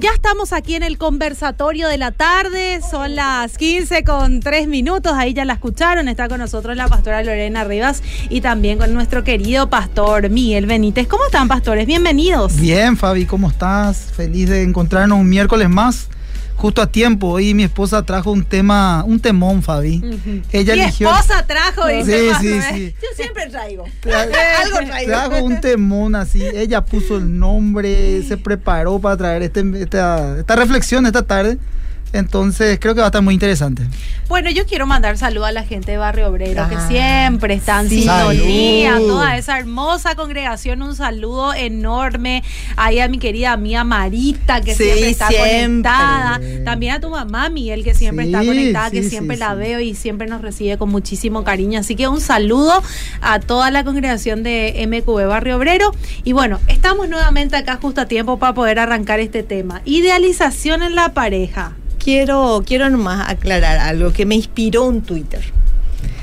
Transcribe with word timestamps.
Ya 0.00 0.10
estamos 0.14 0.52
aquí 0.52 0.74
en 0.74 0.82
el 0.82 0.96
conversatorio 0.96 1.88
de 1.88 1.98
la 1.98 2.12
tarde, 2.12 2.80
son 2.88 3.16
las 3.16 3.58
15 3.58 4.04
con 4.04 4.40
3 4.40 4.68
minutos, 4.68 5.12
ahí 5.16 5.34
ya 5.34 5.44
la 5.44 5.54
escucharon, 5.54 6.08
está 6.08 6.28
con 6.28 6.38
nosotros 6.38 6.76
la 6.76 6.88
pastora 6.88 7.22
Lorena 7.22 7.64
Rivas 7.64 8.02
y 8.28 8.40
también 8.40 8.78
con 8.78 8.92
nuestro 8.94 9.24
querido 9.24 9.68
pastor 9.70 10.30
Miguel 10.30 10.66
Benítez. 10.66 11.08
¿Cómo 11.08 11.24
están 11.26 11.48
pastores? 11.48 11.86
Bienvenidos. 11.86 12.56
Bien, 12.60 12.96
Fabi, 12.96 13.26
¿cómo 13.26 13.48
estás? 13.48 14.12
Feliz 14.14 14.48
de 14.48 14.62
encontrarnos 14.62 15.18
un 15.18 15.28
miércoles 15.28 15.68
más 15.68 16.08
justo 16.58 16.82
a 16.82 16.86
tiempo. 16.88 17.28
Hoy 17.28 17.54
mi 17.54 17.62
esposa 17.62 18.02
trajo 18.02 18.32
un 18.32 18.44
tema, 18.44 19.04
un 19.06 19.20
temón, 19.20 19.62
Fabi. 19.62 20.02
Ella 20.52 20.74
mi 20.74 20.80
esposa 20.80 21.46
trajo, 21.46 21.86
dice 21.86 22.34
Sí, 22.34 22.36
sí, 22.40 22.60
sí. 22.72 22.94
Yo 23.00 23.08
siempre 23.14 23.46
traigo. 23.46 23.84
Algo 24.04 24.78
traigo. 24.86 25.10
Trajo 25.10 25.44
un 25.44 25.60
temón 25.60 26.14
así. 26.16 26.42
Ella 26.42 26.84
puso 26.84 27.16
el 27.16 27.38
nombre, 27.38 28.22
se 28.24 28.36
preparó 28.36 28.98
para 28.98 29.16
traer 29.16 29.42
este, 29.44 29.64
esta, 29.80 30.38
esta 30.38 30.56
reflexión 30.56 31.06
esta 31.06 31.22
tarde. 31.22 31.58
Entonces 32.12 32.78
creo 32.80 32.94
que 32.94 33.00
va 33.00 33.06
a 33.06 33.08
estar 33.08 33.22
muy 33.22 33.34
interesante. 33.34 33.82
Bueno, 34.28 34.50
yo 34.50 34.66
quiero 34.66 34.86
mandar 34.86 35.16
saludo 35.16 35.46
a 35.46 35.52
la 35.52 35.64
gente 35.64 35.92
de 35.92 35.96
Barrio 35.96 36.28
Obrero 36.28 36.68
que 36.68 36.74
ah, 36.74 36.86
siempre 36.86 37.54
están 37.54 37.88
sin 37.88 38.00
sintonía, 38.00 38.98
toda 38.98 39.38
esa 39.38 39.58
hermosa 39.58 40.14
congregación, 40.16 40.82
un 40.82 40.94
saludo 40.94 41.54
enorme. 41.54 42.42
Ahí 42.76 43.00
a 43.00 43.08
mi 43.08 43.18
querida 43.18 43.56
mía 43.56 43.84
Marita, 43.84 44.60
que 44.60 44.74
siempre 44.74 45.10
está 45.10 45.28
conectada. 45.28 46.40
También 46.64 46.94
a 46.94 47.00
tu 47.00 47.08
mamá, 47.08 47.48
Miguel, 47.48 47.84
que 47.84 47.94
siempre 47.94 48.26
está 48.26 48.44
conectada, 48.44 48.90
que 48.90 49.02
siempre 49.02 49.38
la 49.38 49.54
veo 49.54 49.80
y 49.80 49.94
siempre 49.94 50.26
nos 50.26 50.42
recibe 50.42 50.76
con 50.76 50.90
muchísimo 50.90 51.42
cariño. 51.42 51.80
Así 51.80 51.96
que 51.96 52.06
un 52.06 52.20
saludo 52.20 52.82
a 53.22 53.40
toda 53.40 53.70
la 53.70 53.82
congregación 53.82 54.42
de 54.42 54.86
MQB 54.86 55.26
Barrio 55.26 55.56
Obrero. 55.56 55.94
Y 56.22 56.34
bueno, 56.34 56.60
estamos 56.68 57.08
nuevamente 57.08 57.56
acá 57.56 57.78
justo 57.80 58.02
a 58.02 58.06
tiempo 58.06 58.38
para 58.38 58.52
poder 58.52 58.78
arrancar 58.78 59.20
este 59.20 59.42
tema. 59.42 59.80
Idealización 59.86 60.82
en 60.82 60.94
la 60.94 61.14
pareja 61.14 61.77
quiero, 61.98 62.62
quiero 62.66 62.88
nomás 62.90 63.28
aclarar 63.28 63.78
algo 63.78 64.12
que 64.12 64.26
me 64.26 64.34
inspiró 64.34 64.84
un 64.84 65.02
Twitter. 65.02 65.42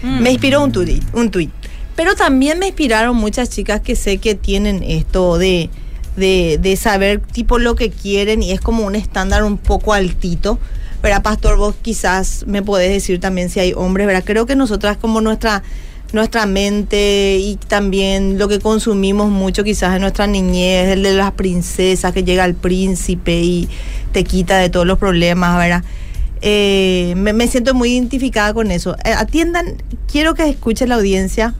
Mm. 0.02 0.22
Me 0.22 0.32
inspiró 0.32 0.64
un 0.64 0.72
tweet, 0.72 1.02
un 1.14 1.32
tweet. 1.32 1.50
Pero 1.96 2.16
también 2.16 2.60
me 2.60 2.68
inspiraron 2.68 3.16
muchas 3.16 3.50
chicas 3.50 3.82
que 3.82 3.96
sé 3.96 4.18
que 4.18 4.36
tienen 4.36 4.84
esto 4.84 5.38
de, 5.38 5.70
de, 6.18 6.78
saber 6.80 7.22
tipo 7.22 7.58
lo 7.58 7.76
que 7.76 7.90
quieren 7.90 8.44
y 8.44 8.52
es 8.52 8.60
como 8.60 8.86
un 8.86 8.96
estándar 8.96 9.44
un 9.44 9.58
poco 9.58 9.94
altito. 9.94 10.60
Pero 11.02 11.22
Pastor, 11.22 11.58
vos 11.58 11.76
quizás 11.82 12.46
me 12.48 12.62
podés 12.62 12.92
decir 12.92 13.20
también 13.20 13.50
si 13.50 13.60
hay 13.60 13.74
hombres, 13.74 14.08
¿verdad? 14.08 14.24
Creo 14.26 14.46
que 14.46 14.56
nosotras 14.56 14.98
como 14.98 15.22
nuestra 15.22 15.64
nuestra 16.16 16.46
mente 16.46 17.38
y 17.40 17.58
también 17.58 18.40
lo 18.40 18.48
que 18.48 18.60
consumimos 18.60 19.30
mucho 19.30 19.64
quizás 19.64 19.94
en 19.96 20.02
nuestra 20.02 20.26
niñez, 20.26 20.90
el 20.90 21.04
de 21.04 21.14
las 21.14 21.34
princesas, 21.34 22.14
que 22.14 22.24
llega 22.24 22.46
el 22.46 22.56
príncipe 22.56 23.42
y 23.42 23.70
te 24.12 24.24
quita 24.24 24.58
de 24.58 24.70
todos 24.70 24.88
los 24.88 24.98
problemas, 24.98 25.58
¿verdad? 25.58 25.84
Eh, 26.42 27.14
me, 27.18 27.48
siento 27.48 27.74
muy 27.74 27.94
identificada 27.94 28.54
con 28.54 28.72
eso. 28.72 28.96
Eh, 29.04 29.12
atiendan, 29.12 29.76
quiero 30.12 30.34
que 30.34 30.50
escuchen 30.50 30.90
la 30.90 30.96
audiencia 30.96 31.54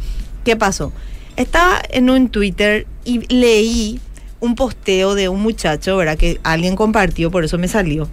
qué 0.44 0.56
pasó. 0.56 0.92
Estaba 1.36 1.82
en 1.90 2.10
un 2.10 2.30
Twitter 2.30 2.88
y 3.04 3.28
leí 3.34 4.00
un 4.40 4.56
posteo 4.56 5.16
de 5.16 5.28
un 5.28 5.42
muchacho, 5.42 5.98
¿verdad? 5.98 6.18
Que 6.18 6.40
alguien 6.44 6.76
compartió, 6.76 7.30
por 7.30 7.44
eso 7.44 7.58
me 7.58 7.68
salió. 7.68 8.08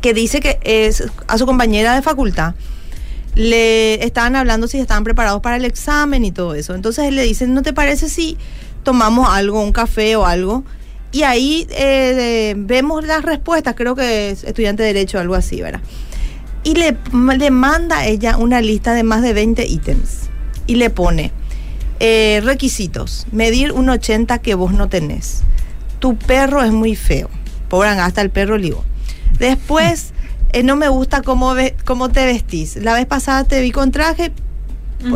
Que 0.00 0.14
dice 0.14 0.40
que 0.40 0.58
es 0.62 1.04
a 1.26 1.38
su 1.38 1.46
compañera 1.46 1.94
de 1.94 2.02
facultad 2.02 2.54
le 3.38 4.04
estaban 4.04 4.34
hablando 4.34 4.66
si 4.66 4.78
estaban 4.80 5.04
preparados 5.04 5.40
para 5.40 5.56
el 5.56 5.64
examen 5.64 6.24
y 6.24 6.32
todo 6.32 6.54
eso. 6.54 6.74
Entonces 6.74 7.12
le 7.12 7.22
dice, 7.22 7.46
¿no 7.46 7.62
te 7.62 7.72
parece 7.72 8.08
si 8.08 8.36
tomamos 8.82 9.28
algo, 9.30 9.62
un 9.62 9.70
café 9.70 10.16
o 10.16 10.26
algo? 10.26 10.64
Y 11.12 11.22
ahí 11.22 11.66
eh, 11.70 12.54
vemos 12.58 13.06
las 13.06 13.22
respuestas, 13.22 13.76
creo 13.76 13.94
que 13.94 14.30
es 14.30 14.42
estudiante 14.42 14.82
de 14.82 14.92
derecho 14.92 15.18
o 15.18 15.20
algo 15.20 15.36
así, 15.36 15.62
¿verdad? 15.62 15.80
Y 16.64 16.74
le, 16.74 16.96
manda 17.52 18.06
ella 18.06 18.36
una 18.36 18.60
lista 18.60 18.92
de 18.92 19.04
más 19.04 19.22
de 19.22 19.32
20 19.32 19.64
ítems 19.66 20.28
y 20.66 20.74
le 20.74 20.90
pone 20.90 21.30
eh, 22.00 22.40
requisitos, 22.42 23.28
medir 23.30 23.70
un 23.70 23.88
80 23.88 24.40
que 24.40 24.56
vos 24.56 24.72
no 24.72 24.88
tenés. 24.88 25.42
Tu 26.00 26.16
perro 26.16 26.64
es 26.64 26.72
muy 26.72 26.96
feo. 26.96 27.30
Pobre 27.68 27.90
hasta 27.90 28.20
el 28.20 28.30
perro 28.30 28.58
ligo. 28.58 28.84
Después 29.38 30.12
eh, 30.52 30.62
no 30.62 30.76
me 30.76 30.88
gusta 30.88 31.22
cómo, 31.22 31.54
ve, 31.54 31.76
cómo 31.84 32.08
te 32.08 32.24
vestís. 32.24 32.76
La 32.76 32.94
vez 32.94 33.06
pasada 33.06 33.44
te 33.44 33.60
vi 33.60 33.70
con 33.70 33.90
traje, 33.90 34.32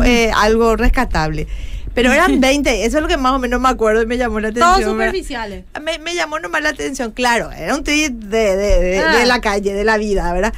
eh, 0.03 0.31
algo 0.35 0.75
rescatable. 0.75 1.47
Pero 1.93 2.11
eran 2.11 2.39
20, 2.41 2.85
eso 2.85 2.97
es 2.97 3.01
lo 3.01 3.07
que 3.07 3.17
más 3.17 3.33
o 3.33 3.39
menos 3.39 3.59
me 3.59 3.69
acuerdo 3.69 4.01
y 4.01 4.05
me 4.05 4.17
llamó 4.17 4.39
la 4.39 4.49
atención. 4.49 4.73
Todos 4.73 4.91
superficiales. 4.91 5.65
Me, 5.81 5.99
me, 5.99 6.15
llamó 6.15 6.39
nomás 6.39 6.61
la 6.61 6.69
atención, 6.69 7.11
claro, 7.11 7.51
era 7.51 7.75
un 7.75 7.83
tweet 7.83 8.09
de, 8.09 8.55
de, 8.55 8.79
de, 8.79 8.99
ah. 8.99 9.25
la 9.25 9.41
calle, 9.41 9.73
de 9.73 9.83
la 9.83 9.97
vida, 9.97 10.31
¿verdad? 10.33 10.53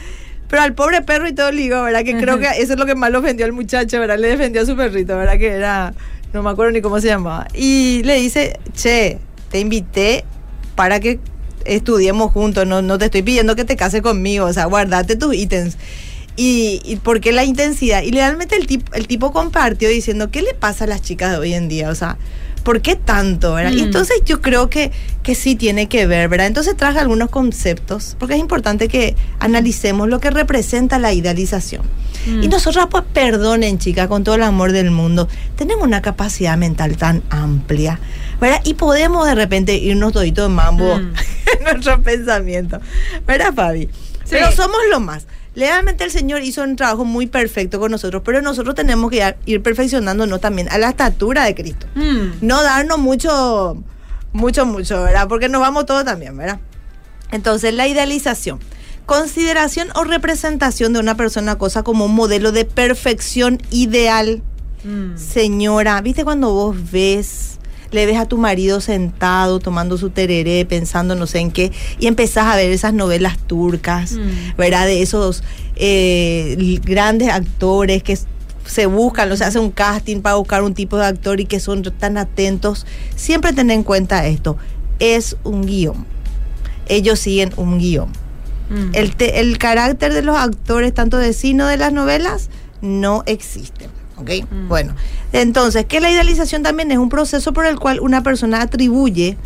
Pero 0.48 0.62
al 0.62 0.74
pobre 0.74 1.02
perro 1.02 1.28
y 1.28 1.34
todo 1.34 1.52
le 1.52 1.62
digo, 1.62 1.82
¿verdad? 1.82 2.04
Que 2.04 2.18
creo 2.18 2.38
que 2.38 2.48
eso 2.58 2.74
es 2.74 2.80
lo 2.80 2.86
que 2.86 2.96
más 2.96 3.12
lo 3.12 3.20
ofendió 3.20 3.46
al 3.46 3.52
muchacho, 3.52 4.00
¿verdad? 4.00 4.20
Le 4.20 4.28
defendió 4.28 4.62
a 4.62 4.66
su 4.66 4.76
perrito, 4.76 5.18
¿verdad? 5.18 5.38
Que 5.40 5.48
era, 5.48 5.94
no 6.34 6.44
me 6.44 6.52
acuerdo 6.52 6.72
ni 6.72 6.82
cómo 6.82 7.00
se 7.00 7.08
llamaba. 7.08 7.48
Y 7.54 8.04
le 8.04 8.16
dice, 8.16 8.60
che, 8.74 9.18
te 9.50 9.60
invité 9.60 10.24
para 10.76 11.00
que 11.00 11.20
estudiemos 11.66 12.32
juntos, 12.32 12.66
no, 12.66 12.82
no 12.82 12.98
te 12.98 13.06
estoy 13.06 13.22
pidiendo 13.22 13.56
que 13.56 13.66
te 13.66 13.76
cases 13.76 14.02
conmigo, 14.02 14.46
o 14.46 14.54
sea, 14.54 14.66
guardate 14.66 15.16
tus 15.16 15.36
ítems. 15.36 15.78
Y, 16.38 16.82
y 16.84 16.98
porque 16.98 17.32
la 17.32 17.46
intensidad, 17.46 18.04
y 18.04 18.12
realmente 18.12 18.56
el 18.58 18.68
tipo, 18.68 18.94
el 18.94 19.08
tipo 19.08 19.32
compartió 19.32 19.88
diciendo, 19.88 20.32
¿qué 20.32 20.42
le 20.42 20.54
pasa 20.54 20.84
a 20.84 20.88
las 20.88 21.02
chicas 21.02 21.32
de 21.32 21.38
hoy 21.38 21.54
en 21.54 21.70
día? 21.70 21.90
O 21.90 21.96
sea, 21.96 22.18
¿por 22.66 22.82
qué 22.82 22.98
tanto? 22.98 23.54
¿verdad? 23.54 23.72
Y 23.72 23.82
mm. 23.82 23.86
entonces 23.86 24.18
yo 24.26 24.42
creo 24.42 24.70
que, 24.70 24.92
que 25.24 25.36
sí 25.36 25.56
tiene 25.56 25.88
que 25.88 26.08
ver, 26.08 26.28
¿verdad? 26.28 26.48
Entonces 26.48 26.76
traje 26.76 27.00
algunos 27.00 27.30
conceptos, 27.30 28.18
porque 28.20 28.34
es 28.34 28.42
importante 28.42 28.90
que 28.90 29.16
analicemos 29.40 30.10
lo 30.10 30.20
que 30.20 30.32
representa 30.32 31.00
la 31.00 31.14
idealización. 31.14 31.84
Mm. 32.26 32.44
Y 32.44 32.48
nosotros, 32.50 32.88
pues, 32.90 33.04
perdonen, 33.14 33.78
chicas, 33.78 34.08
con 34.08 34.24
todo 34.24 34.36
el 34.36 34.44
amor 34.44 34.72
del 34.74 34.92
mundo, 34.92 35.30
tenemos 35.56 35.86
una 35.86 36.02
capacidad 36.02 36.58
mental 36.58 36.98
tan 36.98 37.22
amplia, 37.30 38.00
¿verdad? 38.40 38.62
Y 38.64 38.76
podemos 38.76 39.26
de 39.26 39.36
repente 39.36 39.76
irnos 39.76 40.14
todito 40.14 40.46
en 40.46 40.54
mambo 40.54 40.98
mm. 40.98 41.00
en 41.58 41.64
nuestro 41.64 42.02
pensamiento, 42.02 42.80
¿verdad, 43.26 43.54
Fabi? 43.54 43.90
Pero 44.30 44.52
somos 44.52 44.78
lo 44.90 45.00
más. 45.00 45.28
Realmente 45.56 46.04
el 46.04 46.12
Señor 46.12 46.44
hizo 46.44 46.64
un 46.64 46.76
trabajo 46.76 47.06
muy 47.06 47.28
perfecto 47.28 47.80
con 47.80 47.92
nosotros, 47.92 48.22
pero 48.26 48.42
nosotros 48.42 48.76
tenemos 48.76 49.10
que 49.10 49.36
ir 49.46 49.62
perfeccionándonos 49.62 50.42
también 50.42 50.68
a 50.70 50.78
la 50.78 50.90
estatura 50.90 51.46
de 51.46 51.56
Cristo. 51.56 51.88
Mm. 51.96 52.46
No 52.46 52.62
darnos 52.62 53.00
mucho, 53.00 53.82
mucho, 54.34 54.66
mucho, 54.66 55.02
¿verdad? 55.04 55.28
Porque 55.30 55.48
nos 55.48 55.62
vamos 55.62 55.86
todos 55.86 56.04
también, 56.04 56.36
¿verdad? 56.36 56.60
Entonces, 57.32 57.74
la 57.74 57.88
idealización. 57.88 58.60
Consideración 59.06 59.90
o 59.96 60.04
representación 60.04 60.92
de 60.92 61.00
una 61.00 61.16
persona 61.16 61.58
cosa 61.58 61.84
como 61.84 62.06
un 62.06 62.16
modelo 62.16 62.52
de 62.52 62.66
perfección 62.66 63.62
ideal. 63.72 64.42
Mm. 64.84 65.16
Señora, 65.18 66.02
¿viste 66.02 66.26
cuando 66.26 66.52
vos 66.52 66.76
ves 66.92 67.60
le 67.92 68.06
ves 68.06 68.18
a 68.18 68.26
tu 68.26 68.38
marido 68.38 68.82
sentado 68.82 69.60
tomando 69.60 69.98
su 69.98 70.10
tereré, 70.10 70.66
pensando 70.66 71.16
no 71.16 71.28
sé 71.28 71.40
en 71.40 71.52
qué, 71.52 71.72
y 72.00 72.08
empezás 72.08 72.46
a 72.46 72.56
ver 72.56 72.72
esas 72.72 72.94
novelas 72.94 73.38
turcas, 73.38 74.14
mm. 74.14 74.58
¿verdad? 74.58 74.86
De 74.86 75.02
esos 75.02 75.44
eh, 75.76 76.80
grandes 76.84 77.30
actores 77.30 78.04
que 78.04 78.18
se 78.66 78.86
buscan, 78.88 79.32
o 79.32 79.38
sea, 79.38 79.48
hace 79.48 79.60
un 79.60 79.72
casting 79.72 80.22
para 80.22 80.36
buscar 80.36 80.64
un 80.64 80.74
tipo 80.74 80.98
de 80.98 81.06
actor 81.06 81.40
y 81.40 81.46
que 81.46 81.60
son 81.60 81.84
tan 81.84 82.18
atentos. 82.18 82.86
Siempre 83.16 83.54
ten 83.54 83.72
en 83.72 83.84
cuenta 83.84 84.26
esto, 84.26 84.58
es 85.00 85.38
un 85.44 85.66
guion. 85.66 86.06
Ellos 86.88 87.20
siguen 87.20 87.52
un 87.58 87.80
guion. 87.80 88.10
Mm. 88.70 88.92
El, 88.94 89.16
el 89.20 89.58
carácter 89.58 90.14
de 90.14 90.22
los 90.22 90.38
actores, 90.38 90.94
tanto 90.94 91.18
de 91.18 91.34
cine 91.34 91.66
de 91.66 91.78
las 91.78 91.94
novelas, 91.94 92.50
no 92.82 93.24
existen. 93.26 93.95
¿Ok? 94.18 94.30
Mm. 94.50 94.68
Bueno, 94.68 94.96
entonces, 95.34 95.86
que 95.86 96.00
la 96.00 96.10
idealización 96.10 96.64
también 96.64 96.92
es 96.92 96.98
un 96.98 97.10
proceso 97.10 97.54
por 97.54 97.66
el 97.66 97.80
cual 97.80 98.00
una 98.00 98.24
persona 98.24 98.62
atribuye 98.62 99.38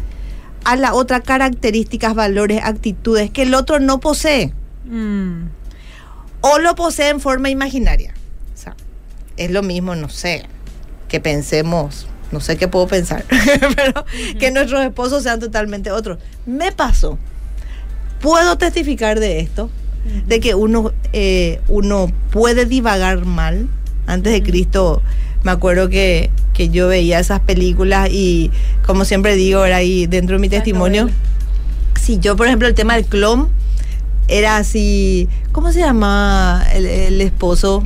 a 0.64 0.76
la 0.76 0.94
otra 0.94 1.22
características, 1.22 2.14
valores, 2.14 2.62
actitudes 2.64 3.32
que 3.32 3.44
el 3.44 3.54
otro 3.54 3.80
no 3.80 4.00
posee. 4.00 4.54
Mm. 4.86 5.46
O 6.42 6.60
lo 6.60 6.76
posee 6.76 7.10
en 7.10 7.20
forma 7.20 7.50
imaginaria. 7.50 8.14
O 8.54 8.58
sea, 8.58 8.76
es 9.38 9.52
lo 9.52 9.62
mismo, 9.62 9.96
no 9.96 10.10
sé, 10.10 10.46
que 11.08 11.20
pensemos, 11.20 12.08
no 12.32 12.40
sé 12.40 12.58
qué 12.58 12.68
puedo 12.68 12.88
pensar, 12.88 13.26
pero 13.76 14.06
que 14.40 14.52
nuestros 14.52 14.84
esposos 14.86 15.24
sean 15.24 15.40
totalmente 15.40 15.92
otros. 15.92 16.20
Me 16.46 16.72
pasó. 16.72 17.18
Puedo 18.22 18.58
testificar 18.58 19.20
de 19.20 19.40
esto, 19.40 19.70
de 20.28 20.40
que 20.40 20.56
uno, 20.56 20.92
eh, 21.14 21.62
uno 21.68 22.08
puede 22.32 22.66
divagar 22.66 23.26
mal. 23.26 23.70
Antes 24.10 24.34
de 24.34 24.42
Cristo, 24.42 25.02
me 25.44 25.52
acuerdo 25.52 25.88
que, 25.88 26.32
que 26.54 26.70
yo 26.70 26.88
veía 26.88 27.20
esas 27.20 27.40
películas 27.40 28.10
y, 28.12 28.52
como 28.86 29.06
siempre 29.06 29.36
digo, 29.36 29.64
era 29.64 29.78
ahí 29.78 30.08
dentro 30.08 30.36
de 30.36 30.42
mi 30.42 30.50
testimonio. 30.50 31.10
Si 32.02 32.20
yo, 32.20 32.36
por 32.36 32.48
ejemplo, 32.48 32.68
el 32.68 32.74
tema 32.74 32.96
del 32.96 33.06
clon 33.06 33.50
era 34.28 34.58
así, 34.58 35.30
¿cómo 35.52 35.72
se 35.72 35.80
llama 35.80 36.66
el, 36.74 37.22
esposo? 37.22 37.86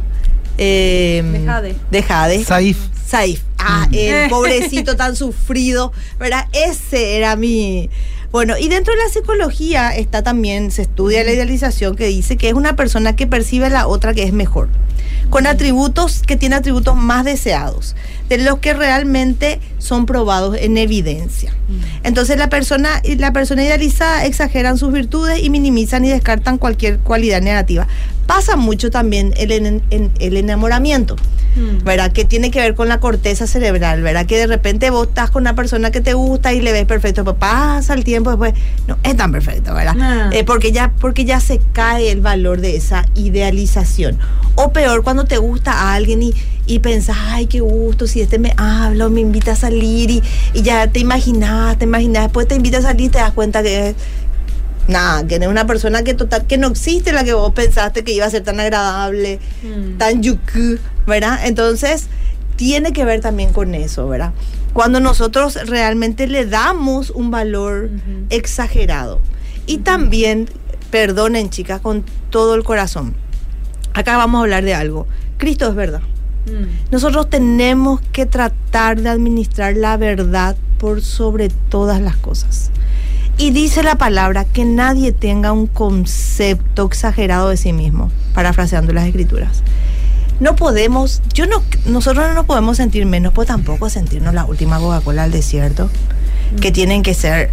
Eh, 0.58 1.24
de 1.24 1.46
Jade. 1.46 1.76
De 1.92 2.04
Jade. 2.04 2.44
Saif. 2.44 2.78
Saif. 3.06 3.42
Ah, 3.58 3.88
mm. 3.90 3.96
el 3.96 4.30
pobrecito 4.30 4.96
tan 4.96 5.16
sufrido, 5.18 5.92
¿verdad? 6.20 6.48
Ese 6.54 7.18
era 7.18 7.36
mi... 7.36 7.90
Bueno, 8.32 8.58
y 8.58 8.68
dentro 8.68 8.94
de 8.94 9.00
la 9.00 9.10
psicología 9.10 9.96
está 9.96 10.24
también, 10.24 10.72
se 10.72 10.82
estudia 10.82 11.24
la 11.24 11.32
idealización 11.32 11.96
que 11.96 12.08
dice 12.08 12.36
que 12.36 12.50
es 12.50 12.56
una 12.56 12.76
persona 12.76 13.16
que 13.16 13.28
percibe 13.28 13.68
a 13.68 13.70
la 13.70 13.88
otra 13.88 14.16
que 14.16 14.24
es 14.24 14.34
mejor, 14.34 14.70
con 15.34 15.48
atributos 15.48 16.22
que 16.22 16.36
tiene 16.36 16.58
atributos 16.58 16.96
más 16.96 17.26
deseados, 17.26 17.96
de 18.38 18.44
los 18.44 18.60
que 18.60 18.74
realmente 18.74 19.60
son 19.78 20.06
probados 20.06 20.58
en 20.60 20.78
evidencia. 20.78 21.54
Entonces 22.04 22.38
la 22.38 22.50
persona, 22.50 23.02
la 23.18 23.34
persona 23.34 23.64
idealizada 23.64 24.26
exageran 24.26 24.78
sus 24.78 24.92
virtudes 24.92 25.44
y 25.44 25.50
minimizan 25.50 26.06
y 26.06 26.10
descartan 26.10 26.58
cualquier 26.58 27.00
cualidad 27.00 27.42
negativa. 27.42 27.88
Pasa 28.28 28.56
mucho 28.56 28.90
también 28.90 29.34
el, 29.38 29.52
en, 29.52 29.82
el 30.20 30.38
enamoramiento. 30.38 31.16
Mm. 31.56 31.84
¿verdad? 31.84 32.12
Que 32.12 32.26
tiene 32.26 32.50
que 32.50 32.60
ver 32.60 32.74
con 32.74 32.88
la 32.88 33.00
corteza 33.00 33.46
cerebral, 33.46 34.02
¿verdad? 34.02 34.26
Que 34.26 34.38
de 34.38 34.48
repente 34.48 34.90
vos 34.90 35.08
estás 35.08 35.30
con 35.30 35.44
una 35.44 35.54
persona 35.56 35.92
que 35.92 36.02
te 36.02 36.16
gusta 36.16 36.52
y 36.52 36.62
le 36.62 36.72
ves 36.72 36.86
perfecto, 36.86 37.24
pero 37.24 37.38
pasa 37.38 37.94
el 37.94 38.04
tiempo 38.04 38.32
después, 38.32 38.56
no 38.88 38.98
es 39.04 39.16
tan 39.16 39.32
perfecto, 39.32 39.72
¿verdad? 39.74 39.96
Ah. 40.00 40.30
Eh, 40.32 40.44
porque, 40.44 40.72
ya, 40.72 40.92
porque 41.00 41.26
ya 41.26 41.40
se 41.40 41.60
cae 41.72 42.12
el 42.12 42.22
valor 42.22 42.60
de 42.60 42.76
esa 42.76 43.06
idealización. 43.14 44.18
O 44.56 44.72
peor, 44.72 45.04
cuando 45.04 45.26
te 45.26 45.38
gusta 45.38 45.74
a 45.74 45.94
alguien 45.94 46.24
y, 46.24 46.34
y 46.66 46.80
pensás, 46.80 47.18
ay, 47.20 47.48
qué 47.48 47.60
gusto, 47.60 48.08
si 48.08 48.22
este 48.22 48.40
me 48.40 48.54
habla 48.58 49.08
o 49.08 49.10
me 49.10 49.22
invita 49.22 49.52
a 49.52 49.56
salir 49.56 50.10
y, 50.10 50.24
y 50.54 50.62
ya 50.62 50.88
te 50.88 51.00
imaginas, 51.00 51.78
te 51.78 51.86
imaginas, 51.86 52.24
después 52.24 52.48
te 52.48 52.56
invita 52.56 52.78
a 52.78 52.82
salir 52.82 53.08
y 53.08 53.10
te 53.10 53.18
das 53.18 53.34
cuenta 53.34 53.62
que 53.62 53.96
nada, 54.88 55.26
que 55.28 55.36
es 55.36 55.48
una 55.48 55.66
persona 55.66 56.04
que 56.04 56.14
total, 56.14 56.46
que 56.48 56.58
no 56.58 56.68
existe 56.68 57.12
la 57.12 57.24
que 57.24 57.34
vos 57.34 57.54
pensaste 57.54 58.04
que 58.04 58.14
iba 58.14 58.26
a 58.26 58.30
ser 58.30 58.44
tan 58.44 58.60
agradable, 58.60 59.40
mm. 59.64 59.98
tan 59.98 60.22
yuku, 60.22 60.78
¿verdad? 61.08 61.40
Entonces, 61.46 62.08
tiene 62.56 62.94
que 62.94 63.06
ver 63.06 63.22
también 63.22 63.54
con 63.54 63.76
eso, 63.76 64.08
¿verdad? 64.08 64.34
Cuando 64.74 65.00
nosotros 65.00 65.58
realmente 65.68 66.28
le 66.28 66.46
damos 66.46 67.10
un 67.12 67.32
valor 67.32 67.90
exagerado. 68.30 69.22
Y 69.66 69.80
también, 69.80 70.50
perdonen 70.90 71.50
chicas, 71.50 71.80
con 71.80 72.04
todo 72.30 72.56
el 72.56 72.64
corazón. 72.64 73.16
Acá 73.94 74.18
vamos 74.18 74.40
a 74.40 74.42
hablar 74.44 74.64
de 74.64 74.74
algo. 74.74 75.08
Cristo 75.38 75.70
es 75.70 75.76
verdad. 75.76 76.02
Mm. 76.46 76.92
Nosotros 76.92 77.30
tenemos 77.30 78.02
que 78.12 78.26
tratar 78.26 79.02
de 79.02 79.10
administrar 79.10 79.76
la 79.76 79.98
verdad 79.98 80.56
por 80.78 81.02
sobre 81.02 81.50
todas 81.50 82.02
las 82.02 82.18
cosas. 82.18 82.72
Y 83.38 83.52
dice 83.52 83.82
la 83.84 83.96
palabra 83.96 84.46
que 84.46 84.64
nadie 84.64 85.12
tenga 85.12 85.52
un 85.52 85.68
concepto 85.68 86.86
exagerado 86.86 87.50
de 87.50 87.58
sí 87.58 87.74
mismo, 87.74 88.12
parafraseando 88.34 88.94
las 88.94 89.08
escrituras. 89.08 89.64
No 90.40 90.56
podemos, 90.56 91.22
yo 91.34 91.48
no, 91.48 91.64
nosotros 91.86 92.28
no 92.28 92.34
nos 92.34 92.46
podemos 92.46 92.78
sentir 92.78 93.06
menos, 93.06 93.34
pues 93.34 93.48
tampoco 93.48 93.90
sentirnos 93.90 94.34
la 94.34 94.46
última 94.46 94.80
Coca-Cola 94.80 95.24
al 95.24 95.32
desierto, 95.32 95.90
que 96.62 96.70
mm. 96.70 96.74
tienen 96.74 97.04
que 97.04 97.14
ser 97.14 97.50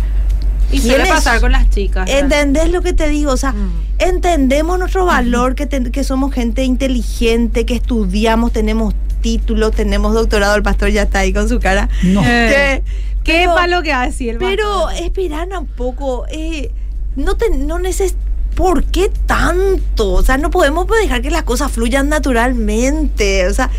y 0.72 0.78
suele 0.78 1.06
pasar 1.06 1.40
con 1.40 1.52
las 1.52 1.68
chicas. 1.70 2.08
¿Entendés 2.08 2.70
lo 2.70 2.82
que 2.82 2.92
te 2.92 3.08
digo? 3.08 3.32
O 3.32 3.36
sea, 3.36 3.52
mm. 3.52 3.70
entendemos 3.98 4.78
nuestro 4.78 5.04
valor, 5.04 5.54
que, 5.54 5.68
que 5.68 6.04
somos 6.04 6.32
gente 6.32 6.64
inteligente, 6.64 7.66
que 7.66 7.74
estudiamos, 7.74 8.52
tenemos 8.52 8.94
títulos, 9.20 9.72
tenemos 9.72 10.14
doctorado, 10.14 10.56
el 10.56 10.62
pastor 10.62 10.90
ya 10.90 11.02
está 11.02 11.20
ahí 11.20 11.32
con 11.32 11.48
su 11.48 11.60
cara. 11.60 11.88
No. 12.02 12.22
Que, 12.22 12.82
¿Qué 13.24 13.44
es 13.44 13.50
lo 13.68 13.82
que 13.82 13.90
va 13.90 14.02
a 14.02 14.06
decir? 14.06 14.36
Pero 14.38 14.90
esperan 14.90 15.52
un 15.56 15.66
poco. 15.66 16.24
Eh, 16.30 16.70
no, 17.16 17.36
te, 17.36 17.50
no 17.50 17.78
neces 17.78 18.14
¿Por 18.54 18.84
qué 18.84 19.10
tanto? 19.26 20.12
O 20.12 20.22
sea, 20.22 20.36
no 20.36 20.50
podemos 20.50 20.86
dejar 20.86 21.22
que 21.22 21.30
las 21.30 21.44
cosas 21.44 21.70
fluyan 21.70 22.08
naturalmente. 22.08 23.46
O 23.46 23.54
sea, 23.54 23.70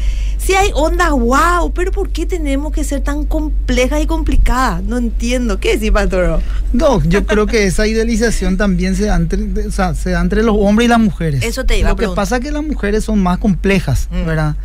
si 0.44 0.54
hay 0.54 0.72
ondas, 0.74 1.12
wow, 1.12 1.72
pero 1.74 1.92
¿por 1.92 2.10
qué 2.10 2.26
tenemos 2.26 2.74
que 2.74 2.84
ser 2.84 3.02
tan 3.02 3.26
complejas 3.26 4.02
y 4.02 4.08
complicadas? 4.08 4.84
No 4.84 4.98
entiendo. 4.98 5.60
¿Qué 5.60 5.74
decís, 5.74 5.92
Pastor? 5.92 6.42
No, 6.74 7.04
yo 7.04 7.26
creo 7.26 7.46
que 7.46 7.68
esa 7.68 7.86
idealización 7.86 8.58
también 8.58 8.96
se 8.96 9.06
da 9.06 9.16
entre, 9.18 9.68
o 9.68 9.72
sea, 9.72 9.94
se 9.94 10.12
da 10.12 10.22
entre 10.22 10.42
los 10.44 10.56
hombres 10.58 10.88
y 10.88 10.90
las 10.90 11.00
mujeres. 11.00 11.44
Eso 11.44 11.66
te 11.66 11.78
iba 11.78 11.90
Lo 11.90 11.94
a 11.94 11.98
que 11.98 12.08
pasa 12.10 12.38
es 12.38 12.44
que 12.44 12.52
las 12.52 12.64
mujeres 12.64 13.04
son 13.04 13.22
más 13.22 13.38
complejas, 13.38 14.08
mm. 14.12 14.26
¿verdad? 14.26 14.56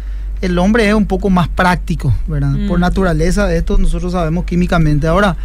el 0.41 0.59
hombre 0.59 0.89
es 0.89 0.95
un 0.95 1.07
poco 1.07 1.31
más 1.31 1.49
práctico, 1.49 2.15
¿verdad? 2.27 2.53
Por 2.69 2.79
mm. 2.79 2.81
naturaleza, 2.81 3.53
esto 3.55 3.79
nosotros 3.79 4.13
sabemos 4.13 4.45
químicamente. 4.45 5.07
Ahora, 5.07 5.37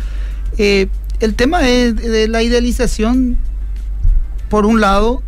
eh, 0.58 0.88
el 1.20 1.36
tema 1.36 1.68
es 1.68 1.96
de 1.96 2.28
la 2.28 2.44
idealización, 2.44 3.38
por 4.50 4.66
un 4.66 4.82
lado, 4.82 5.24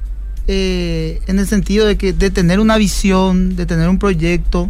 eh, 0.47 1.21
en 1.27 1.39
el 1.39 1.47
sentido 1.47 1.85
de 1.85 1.97
que 1.97 2.11
de 2.11 2.29
tener 2.29 2.59
una 2.59 2.77
visión, 2.77 3.55
de 3.55 3.65
tener 3.65 3.87
un 3.87 3.99
proyecto, 3.99 4.69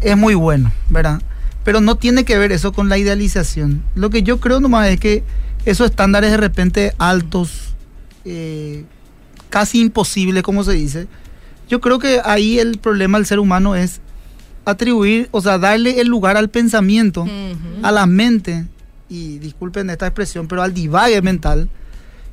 es 0.00 0.16
muy 0.16 0.34
bueno, 0.34 0.72
¿verdad? 0.90 1.20
Pero 1.64 1.80
no 1.80 1.96
tiene 1.96 2.24
que 2.24 2.38
ver 2.38 2.52
eso 2.52 2.72
con 2.72 2.88
la 2.88 2.98
idealización. 2.98 3.82
Lo 3.94 4.10
que 4.10 4.22
yo 4.22 4.40
creo 4.40 4.60
nomás 4.60 4.88
es 4.88 5.00
que 5.00 5.24
esos 5.64 5.90
estándares 5.90 6.30
de 6.30 6.36
repente 6.36 6.92
altos, 6.98 7.74
eh, 8.24 8.84
casi 9.50 9.80
imposibles, 9.80 10.42
como 10.42 10.64
se 10.64 10.72
dice, 10.72 11.08
yo 11.68 11.80
creo 11.80 11.98
que 11.98 12.20
ahí 12.24 12.58
el 12.58 12.78
problema 12.78 13.18
del 13.18 13.26
ser 13.26 13.38
humano 13.38 13.74
es 13.76 14.00
atribuir, 14.64 15.28
o 15.30 15.40
sea, 15.40 15.58
darle 15.58 16.00
el 16.00 16.08
lugar 16.08 16.36
al 16.36 16.48
pensamiento, 16.48 17.26
a 17.82 17.92
la 17.92 18.06
mente, 18.06 18.66
y 19.08 19.38
disculpen 19.38 19.88
esta 19.90 20.06
expresión, 20.06 20.48
pero 20.48 20.62
al 20.62 20.74
divague 20.74 21.20
mental, 21.22 21.68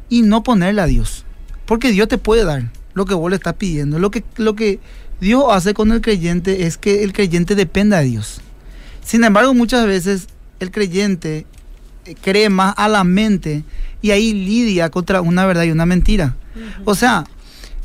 y 0.10 0.22
no 0.22 0.44
ponerle 0.44 0.82
a 0.82 0.86
Dios. 0.86 1.26
Porque 1.66 1.92
Dios 1.92 2.08
te 2.08 2.18
puede 2.18 2.44
dar 2.44 2.72
lo 2.94 3.06
que 3.06 3.14
vos 3.14 3.30
le 3.30 3.38
estás 3.38 3.56
pidiendo. 3.56 4.00
Lo 4.00 4.12
que, 4.12 4.24
lo 4.38 4.56
que 4.56 4.80
Dios 5.20 5.46
hace 5.50 5.74
con 5.74 5.92
el 5.92 6.02
creyente 6.02 6.66
es 6.66 6.78
que 6.78 7.04
el 7.04 7.14
creyente 7.14 7.56
dependa 7.56 8.00
de 8.00 8.06
Dios. 8.06 8.42
Sin 9.04 9.24
embargo, 9.24 9.54
muchas 9.54 9.86
veces 9.86 10.28
el 10.60 10.72
creyente 10.72 11.46
eh, 12.06 12.16
cree 12.22 12.50
más 12.50 12.74
a 12.78 12.88
la 12.88 13.04
mente 13.04 13.64
y 14.02 14.12
ahí 14.12 14.34
lidia 14.34 14.90
contra 14.90 15.22
una 15.22 15.46
verdad 15.46 15.64
y 15.64 15.72
una 15.72 15.86
mentira. 15.86 16.36
O 16.86 16.96
sea, 16.96 17.26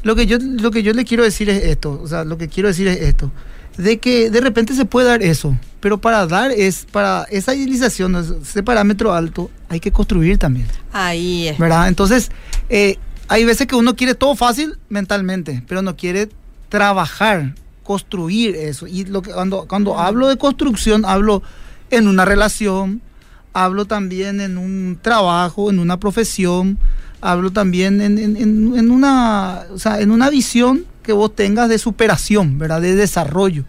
lo 0.03 0.15
que 0.17 0.27
yo 0.27 0.39
lo 0.39 0.71
que 0.71 0.83
yo 0.83 0.93
le 0.93 1.05
quiero 1.05 1.25
decir 1.25 1.51
es 1.51 1.65
esto, 1.65 2.01
o 2.03 2.07
sea, 2.07 2.25
lo 2.25 2.39
que 2.39 2.49
quiero 2.49 2.69
decir 2.69 2.87
es 2.89 3.01
esto 3.01 3.31
de 3.77 3.99
que 3.99 4.31
de 4.31 4.41
repente 4.41 4.75
se 4.75 4.85
puede 4.85 5.09
dar 5.09 5.23
eso, 5.23 5.57
pero 5.81 5.99
para 5.99 6.27
dar 6.27 6.51
es, 6.51 6.87
para 6.91 7.25
esa 7.31 7.55
idealización, 7.55 8.15
ese 8.43 8.63
parámetro 8.63 9.13
alto, 9.13 9.51
hay 9.69 9.81
que 9.81 9.91
construir 9.93 10.39
también. 10.39 10.67
Ahí 10.93 11.49
es. 11.49 11.59
¿Verdad? 11.59 11.89
Entonces, 11.89 12.31
eh, 12.69 12.99
hay 13.29 13.45
veces 13.45 13.67
que 13.67 13.77
uno 13.77 13.97
quiere 13.97 14.15
todo 14.15 14.35
fácil 14.35 14.77
mentalmente, 14.89 15.63
pero 15.67 15.83
no 15.83 15.97
quiere 15.97 16.29
trabajar, 16.71 17.55
construir 17.83 18.57
eso. 18.57 18.87
Y 18.87 19.05
lo 19.05 19.21
que, 19.21 19.33
cuando, 19.33 19.67
cuando 19.69 19.99
hablo 19.99 20.29
de 20.29 20.39
construcción, 20.39 21.05
hablo 21.05 21.43
en 21.91 22.09
una 22.09 22.25
relación, 22.25 23.03
hablo 23.53 23.85
también 23.85 24.41
en 24.41 24.57
un 24.57 24.99
trabajo, 25.03 25.69
en 25.69 25.79
una 25.79 26.01
profesión, 26.01 26.79
hablo 27.21 27.51
también 27.51 28.01
en, 28.01 28.19
en, 28.19 28.37
en, 28.39 28.91
una, 28.91 29.65
o 29.71 29.79
sea, 29.79 30.01
en 30.01 30.11
una 30.11 30.31
visión 30.31 30.87
que 31.03 31.13
vos 31.13 31.35
tengas 31.35 31.69
de 31.69 31.79
superación, 31.79 32.59
¿verdad? 32.59 32.81
De 32.81 32.95
desarrollo, 32.95 33.65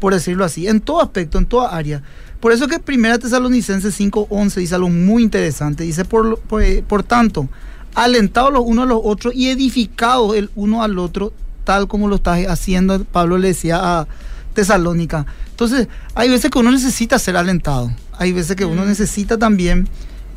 por 0.00 0.14
decirlo 0.14 0.44
así, 0.44 0.66
en 0.66 0.80
todo 0.80 1.00
aspecto, 1.00 1.38
en 1.38 1.46
toda 1.46 1.76
área. 1.76 2.02
Por 2.40 2.52
eso 2.52 2.68
que 2.68 2.78
Primera 2.78 3.18
Tesalonicenses 3.18 3.98
5.11 3.98 4.54
dice 4.54 4.74
algo 4.74 4.88
muy 4.88 5.22
interesante. 5.22 5.84
Dice, 5.84 6.04
por, 6.04 6.40
eh, 6.60 6.82
por, 6.86 7.02
tanto, 7.02 7.48
alentados 7.94 8.52
los 8.52 8.62
unos 8.64 8.84
a 8.84 8.88
los 8.88 9.00
otros 9.02 9.34
y 9.34 9.48
edificados 9.48 10.36
el 10.36 10.50
uno 10.54 10.82
al 10.82 10.98
otro, 10.98 11.32
tal 11.66 11.88
como 11.88 12.08
lo 12.08 12.16
está 12.16 12.36
haciendo, 12.48 13.04
Pablo 13.04 13.36
le 13.36 13.48
decía 13.48 13.78
a 13.82 14.08
Tesalónica. 14.54 15.26
Entonces, 15.50 15.88
hay 16.14 16.30
veces 16.30 16.50
que 16.50 16.58
uno 16.58 16.70
necesita 16.70 17.18
ser 17.18 17.36
alentado. 17.36 17.92
Hay 18.18 18.32
veces 18.32 18.56
que 18.56 18.64
uno 18.64 18.84
mm. 18.84 18.88
necesita 18.88 19.36
también 19.36 19.86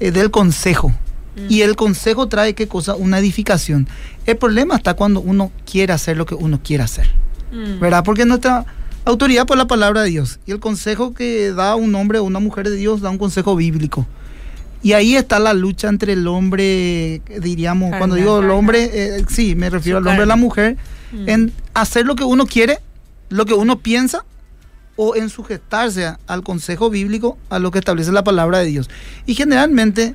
eh, 0.01 0.11
del 0.11 0.31
consejo, 0.31 0.93
y 1.47 1.61
el 1.61 1.77
consejo 1.77 2.27
trae 2.27 2.53
qué 2.53 2.67
cosa? 2.67 2.95
Una 2.95 3.19
edificación. 3.19 3.87
El 4.25 4.35
problema 4.35 4.75
está 4.75 4.95
cuando 4.95 5.21
uno 5.21 5.53
quiere 5.69 5.93
hacer 5.93 6.17
lo 6.17 6.25
que 6.25 6.35
uno 6.35 6.59
quiere 6.61 6.83
hacer. 6.83 7.09
Mm. 7.53 7.79
¿Verdad? 7.79 8.03
Porque 8.03 8.25
nuestra 8.25 8.65
autoridad 9.05 9.45
por 9.45 9.57
la 9.57 9.65
palabra 9.65 10.01
de 10.01 10.09
Dios. 10.09 10.39
Y 10.45 10.51
el 10.51 10.59
consejo 10.59 11.13
que 11.13 11.53
da 11.53 11.75
un 11.75 11.95
hombre 11.95 12.19
o 12.19 12.23
una 12.23 12.39
mujer 12.39 12.69
de 12.69 12.75
Dios 12.75 12.99
da 12.99 13.09
un 13.09 13.17
consejo 13.17 13.55
bíblico. 13.55 14.05
Y 14.81 14.93
ahí 14.93 15.15
está 15.15 15.39
la 15.39 15.53
lucha 15.53 15.89
entre 15.89 16.13
el 16.13 16.25
hombre, 16.27 17.21
diríamos, 17.41 17.93
cuando 17.97 18.15
digo 18.15 18.39
el 18.39 18.49
hombre, 18.49 18.89
eh, 18.93 19.25
sí, 19.27 19.53
me 19.55 19.69
refiero 19.69 19.97
al 19.97 20.07
hombre 20.07 20.23
y 20.23 20.27
la 20.27 20.37
mujer, 20.37 20.77
mm. 21.11 21.29
en 21.29 21.53
hacer 21.73 22.05
lo 22.05 22.15
que 22.15 22.23
uno 22.23 22.45
quiere, 22.45 22.79
lo 23.29 23.45
que 23.45 23.53
uno 23.53 23.79
piensa, 23.79 24.25
o 24.95 25.15
en 25.15 25.29
sujetarse 25.29 26.13
al 26.27 26.43
consejo 26.43 26.89
bíblico, 26.89 27.37
a 27.49 27.59
lo 27.59 27.71
que 27.71 27.79
establece 27.79 28.11
la 28.11 28.23
palabra 28.23 28.59
de 28.59 28.65
Dios. 28.65 28.89
Y 29.25 29.35
generalmente, 29.35 30.13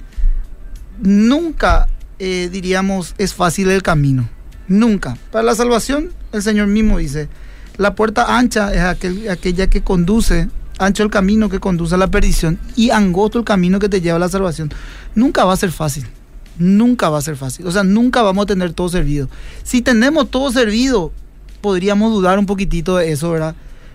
nunca, 1.01 1.89
eh, 2.19 2.51
diríamos, 2.53 3.15
es 3.17 3.33
fácil 3.33 3.71
el 3.71 3.83
camino. 3.83 4.29
Nunca. 4.69 5.17
Para 5.31 5.45
la 5.45 5.55
salvación, 5.55 6.13
el 6.33 6.43
Señor 6.43 6.67
mismo 6.67 6.99
dice, 6.99 7.29
la 7.79 7.95
puerta 7.95 8.37
ancha 8.37 8.75
es 8.75 9.29
aquella 9.29 9.69
que 9.69 9.83
conduce 9.83 10.49
ancho 10.79 11.03
el 11.03 11.11
camino 11.11 11.49
que 11.49 11.61
conduce 11.61 11.95
a 11.95 11.99
la 11.99 12.09
perdición 12.09 12.59
y 12.77 12.91
angosto 12.91 13.39
el 13.39 13.45
camino 13.45 13.79
que 13.79 13.89
te 13.89 14.01
lleva 14.01 14.17
a 14.17 14.21
la 14.21 14.29
salvación. 14.29 14.71
Nunca 15.15 15.45
va 15.45 15.53
a 15.53 15.57
ser 15.57 15.73
fácil. 15.73 16.07
Nunca 16.59 17.09
va 17.09 17.19
a 17.19 17.23
ser 17.23 17.37
fácil. 17.37 17.67
O 17.67 17.73
sea, 17.73 17.85
nunca 17.85 18.23
vamos 18.23 18.45
a 18.45 18.47
tener 18.47 18.73
todo 18.73 18.89
servido. 18.89 19.29
Si 19.63 19.83
tenemos 19.83 20.31
todo 20.31 20.51
servido, 20.53 21.13
podríamos 21.61 22.13
dudar 22.13 22.39
un 22.39 22.47
poquitito 22.47 22.97
de 22.97 23.13
eso, 23.13 23.31
¿verdad? 23.31 23.55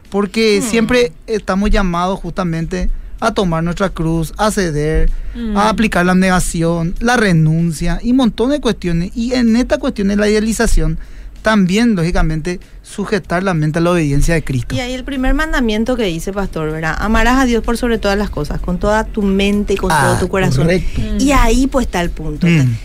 Porque 0.09 0.59
hmm. 0.59 0.63
siempre 0.63 1.11
estamos 1.27 1.69
llamados 1.69 2.19
justamente 2.19 2.89
a 3.19 3.33
tomar 3.33 3.63
nuestra 3.63 3.89
cruz, 3.89 4.33
a 4.37 4.49
ceder, 4.49 5.11
a 5.35 5.37
hmm. 5.37 5.57
aplicar 5.57 6.05
la 6.05 6.15
negación, 6.15 6.95
la 6.99 7.17
renuncia 7.17 7.99
y 8.01 8.11
un 8.11 8.17
montón 8.17 8.51
de 8.51 8.61
cuestiones. 8.61 9.11
Y 9.15 9.33
en 9.33 9.55
esta 9.55 9.77
cuestión 9.77 10.07
de 10.07 10.15
la 10.15 10.29
idealización, 10.29 10.97
también, 11.41 11.95
lógicamente, 11.95 12.59
sujetar 12.83 13.43
la 13.43 13.53
mente 13.53 13.79
a 13.79 13.81
la 13.81 13.91
obediencia 13.91 14.33
de 14.33 14.43
Cristo. 14.43 14.75
Y 14.75 14.79
ahí 14.79 14.93
el 14.93 15.03
primer 15.03 15.33
mandamiento 15.33 15.95
que 15.95 16.03
dice, 16.03 16.33
pastor, 16.33 16.71
¿verdad? 16.71 16.95
Amarás 16.99 17.39
a 17.39 17.45
Dios 17.45 17.63
por 17.63 17.77
sobre 17.77 17.97
todas 17.97 18.17
las 18.17 18.29
cosas, 18.29 18.59
con 18.59 18.79
toda 18.79 19.03
tu 19.05 19.21
mente 19.21 19.73
y 19.73 19.77
con 19.77 19.89
todo 19.89 20.17
tu 20.17 20.25
ah, 20.25 20.29
corazón. 20.29 20.69
Y 21.19 21.31
ahí 21.31 21.67
pues 21.67 21.85
está 21.85 22.01
el 22.01 22.09
punto. 22.09 22.47
Mm. 22.47 22.75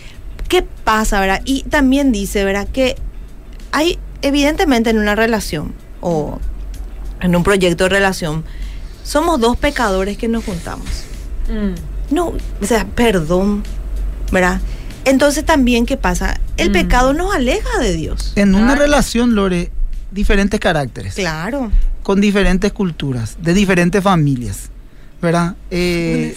¿Qué 0.47 0.63
pasa, 0.83 1.19
verdad? 1.19 1.41
Y 1.45 1.63
también 1.63 2.11
dice, 2.11 2.43
¿verdad? 2.45 2.67
Que 2.67 2.95
hay, 3.71 3.99
evidentemente, 4.21 4.89
en 4.89 4.99
una 4.99 5.15
relación 5.15 5.73
o 6.01 6.39
en 7.21 7.35
un 7.35 7.43
proyecto 7.43 7.85
de 7.85 7.89
relación, 7.89 8.43
somos 9.03 9.39
dos 9.39 9.57
pecadores 9.57 10.17
que 10.17 10.27
nos 10.27 10.45
juntamos. 10.45 11.05
Mm. 11.49 12.13
No, 12.13 12.33
o 12.61 12.65
sea, 12.65 12.85
perdón, 12.85 13.63
¿verdad? 14.31 14.61
Entonces 15.05 15.45
también, 15.45 15.85
¿qué 15.85 15.97
pasa? 15.97 16.39
El 16.57 16.71
mm. 16.71 16.73
pecado 16.73 17.13
nos 17.13 17.33
aleja 17.33 17.79
de 17.79 17.93
Dios. 17.95 18.33
En 18.35 18.55
una 18.55 18.75
relación, 18.75 19.35
Lore, 19.35 19.71
diferentes 20.11 20.59
caracteres. 20.59 21.13
Claro. 21.13 21.71
Con 22.01 22.19
diferentes 22.19 22.73
culturas, 22.73 23.37
de 23.41 23.53
diferentes 23.53 24.03
familias, 24.03 24.69
¿verdad? 25.21 25.55
Eh, 25.69 26.35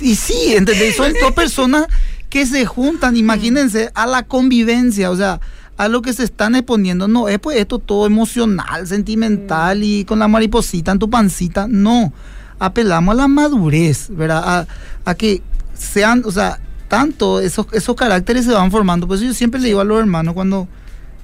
y, 0.00 0.14
sí, 0.14 0.54
¿entendés? 0.54 0.96
Son 0.96 1.12
dos 1.20 1.32
personas 1.36 1.86
que 2.28 2.46
se 2.46 2.66
juntan, 2.66 3.16
imagínense, 3.16 3.90
a 3.94 4.06
la 4.06 4.24
convivencia, 4.24 5.10
o 5.10 5.16
sea, 5.16 5.40
a 5.78 5.88
lo 5.88 6.02
que 6.02 6.12
se 6.12 6.24
están 6.24 6.54
exponiendo. 6.54 7.08
No 7.08 7.28
es 7.28 7.38
pues 7.38 7.56
esto 7.56 7.78
todo 7.78 8.06
emocional, 8.06 8.86
sentimental 8.86 9.78
mm. 9.78 9.84
y 9.84 10.04
con 10.04 10.18
la 10.18 10.28
mariposita 10.28 10.92
en 10.92 10.98
tu 10.98 11.08
pancita. 11.08 11.66
No, 11.68 12.12
apelamos 12.58 13.14
a 13.14 13.16
la 13.16 13.28
madurez, 13.28 14.08
¿verdad? 14.10 14.42
A, 14.44 15.10
a 15.10 15.14
que 15.14 15.42
sean, 15.74 16.22
o 16.26 16.30
sea, 16.30 16.58
tanto, 16.92 17.40
esos, 17.40 17.68
esos 17.72 17.96
caracteres 17.96 18.44
se 18.44 18.52
van 18.52 18.70
formando. 18.70 19.08
Por 19.08 19.16
eso 19.16 19.24
yo 19.24 19.32
siempre 19.32 19.58
le 19.58 19.68
digo 19.68 19.80
a 19.80 19.84
los 19.84 19.98
hermanos 19.98 20.34
cuando 20.34 20.68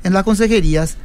en 0.02 0.14
las 0.14 0.22
consejerías, 0.24 0.96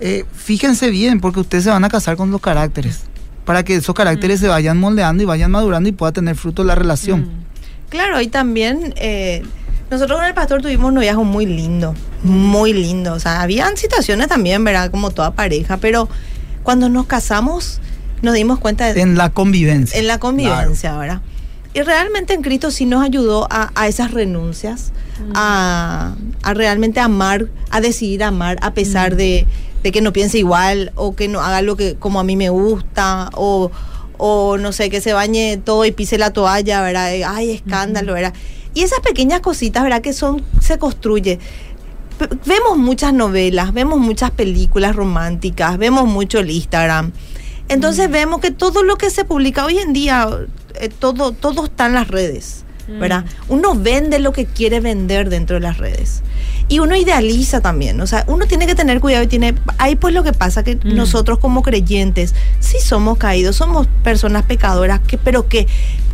eh, 0.00 0.24
fíjense 0.34 0.90
bien, 0.90 1.20
porque 1.20 1.38
ustedes 1.38 1.62
se 1.62 1.70
van 1.70 1.84
a 1.84 1.88
casar 1.88 2.16
con 2.16 2.32
los 2.32 2.40
caracteres, 2.40 3.02
para 3.44 3.62
que 3.62 3.76
esos 3.76 3.94
caracteres 3.94 4.40
mm. 4.40 4.42
se 4.42 4.48
vayan 4.48 4.76
moldeando 4.76 5.22
y 5.22 5.26
vayan 5.26 5.52
madurando 5.52 5.88
y 5.88 5.92
pueda 5.92 6.10
tener 6.10 6.34
fruto 6.34 6.64
la 6.64 6.74
relación. 6.74 7.20
Mm. 7.20 7.90
Claro, 7.90 8.20
y 8.20 8.26
también 8.26 8.92
eh, 8.96 9.44
nosotros 9.88 10.18
con 10.18 10.26
el 10.26 10.34
pastor 10.34 10.62
tuvimos 10.62 10.88
un 10.88 10.94
noviazgo 10.96 11.22
muy 11.22 11.46
lindo, 11.46 11.94
muy 12.24 12.72
lindo. 12.72 13.14
O 13.14 13.20
sea, 13.20 13.40
habían 13.40 13.76
situaciones 13.76 14.26
también, 14.26 14.64
¿verdad? 14.64 14.90
Como 14.90 15.12
toda 15.12 15.30
pareja, 15.30 15.76
pero 15.76 16.08
cuando 16.64 16.88
nos 16.88 17.06
casamos 17.06 17.80
nos 18.20 18.34
dimos 18.34 18.58
cuenta 18.58 18.92
de... 18.92 19.00
En 19.00 19.16
la 19.16 19.30
convivencia. 19.30 19.96
En 19.96 20.08
la 20.08 20.18
convivencia, 20.18 20.98
¿verdad? 20.98 21.22
Y 21.74 21.82
realmente 21.82 22.34
en 22.34 22.42
Cristo 22.42 22.70
sí 22.70 22.86
nos 22.86 23.04
ayudó 23.04 23.46
a, 23.50 23.86
esas 23.86 24.10
renuncias, 24.12 24.92
mm. 25.20 25.32
a, 25.34 26.14
realmente 26.54 26.98
amar, 27.00 27.46
a 27.70 27.80
decidir 27.80 28.24
amar 28.24 28.58
a 28.62 28.72
pesar 28.72 29.14
mm. 29.14 29.16
de, 29.16 29.46
que 29.92 30.00
no 30.00 30.12
piense 30.12 30.38
igual 30.38 30.92
o 30.96 31.14
que 31.14 31.28
no 31.28 31.40
haga 31.40 31.62
lo 31.62 31.76
que 31.76 31.94
como 31.94 32.20
a 32.20 32.24
mí 32.24 32.36
me 32.36 32.50
gusta 32.50 33.30
o, 33.34 33.70
no 34.58 34.72
sé, 34.72 34.90
que 34.90 35.00
se 35.00 35.12
bañe 35.12 35.58
todo 35.58 35.84
y 35.84 35.92
pise 35.92 36.18
la 36.18 36.32
toalla, 36.32 36.82
¿verdad? 36.82 37.10
Ay, 37.26 37.50
escándalo, 37.50 38.14
¿verdad? 38.14 38.34
Y 38.74 38.82
esas 38.82 39.00
pequeñas 39.00 39.40
cositas, 39.40 39.82
¿verdad? 39.82 40.02
Que 40.02 40.12
son, 40.12 40.44
se 40.60 40.78
construye. 40.78 41.38
Vemos 42.44 42.76
muchas 42.76 43.12
novelas, 43.12 43.72
vemos 43.72 44.00
muchas 44.00 44.32
películas 44.32 44.96
románticas, 44.96 45.78
vemos 45.78 46.06
mucho 46.06 46.40
el 46.40 46.50
Instagram. 46.50 47.12
Entonces 47.68 48.08
mm. 48.08 48.12
vemos 48.12 48.40
que 48.40 48.50
todo 48.50 48.82
lo 48.82 48.96
que 48.96 49.10
se 49.10 49.24
publica 49.24 49.64
hoy 49.64 49.78
en 49.78 49.92
día, 49.92 50.28
eh, 50.74 50.88
todo, 50.88 51.32
todo 51.32 51.66
está 51.66 51.86
en 51.86 51.94
las 51.94 52.08
redes. 52.08 52.64
¿verdad? 52.88 53.24
Mm. 53.24 53.52
Uno 53.52 53.74
vende 53.74 54.18
lo 54.18 54.32
que 54.32 54.46
quiere 54.46 54.80
vender 54.80 55.28
dentro 55.28 55.56
de 55.56 55.60
las 55.60 55.78
redes. 55.78 56.22
Y 56.68 56.80
uno 56.80 56.96
idealiza 56.96 57.60
también, 57.60 58.00
o 58.00 58.06
sea, 58.06 58.24
uno 58.28 58.46
tiene 58.46 58.66
que 58.66 58.74
tener 58.74 59.00
cuidado 59.00 59.24
y 59.24 59.26
tiene, 59.26 59.54
ahí 59.78 59.96
pues 59.96 60.12
lo 60.14 60.22
que 60.22 60.32
pasa 60.32 60.62
que 60.62 60.76
mm. 60.76 60.94
nosotros 60.94 61.38
como 61.38 61.62
creyentes 61.62 62.34
sí 62.60 62.78
somos 62.80 63.18
caídos, 63.18 63.56
somos 63.56 63.86
personas 64.02 64.44
pecadoras, 64.44 65.00
que, 65.00 65.18
pero 65.18 65.48
que, 65.48 65.66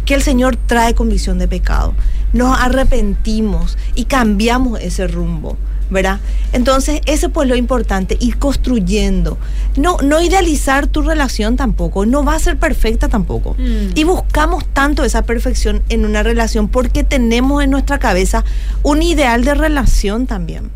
que 0.05 0.15
el 0.15 0.23
Señor 0.23 0.57
trae 0.57 0.95
convicción 0.95 1.39
de 1.39 1.49
pecado. 1.49 1.95
Nos 2.33 2.59
arrepentimos 2.59 3.79
y 3.95 4.05
cambiamos 4.05 4.81
ese 4.81 5.07
rumbo. 5.07 5.57
¿Verdad? 5.91 6.21
Entonces, 6.53 7.00
eso 7.07 7.31
pues 7.31 7.49
lo 7.49 7.57
importante, 7.57 8.17
ir 8.21 8.38
construyendo. 8.38 9.38
No, 9.76 9.97
no 10.03 10.21
idealizar 10.21 10.87
tu 10.87 11.03
relación 11.03 11.57
tampoco, 11.57 12.07
no 12.07 12.25
va 12.25 12.35
a 12.35 12.38
ser 12.38 12.59
perfecta 12.59 13.09
tampoco. 13.09 13.55
Mm. 13.59 13.97
Y 13.97 14.05
buscamos 14.05 14.64
tanto 14.73 15.05
esa 15.05 15.23
perfección 15.23 15.83
en 15.88 16.05
una 16.05 16.23
relación 16.23 16.69
porque 16.69 17.05
tenemos 17.05 17.62
en 17.62 17.71
nuestra 17.71 17.99
cabeza 17.99 18.45
un 18.83 19.03
ideal 19.03 19.45
de 19.45 19.55
relación 19.55 20.26
también 20.26 20.71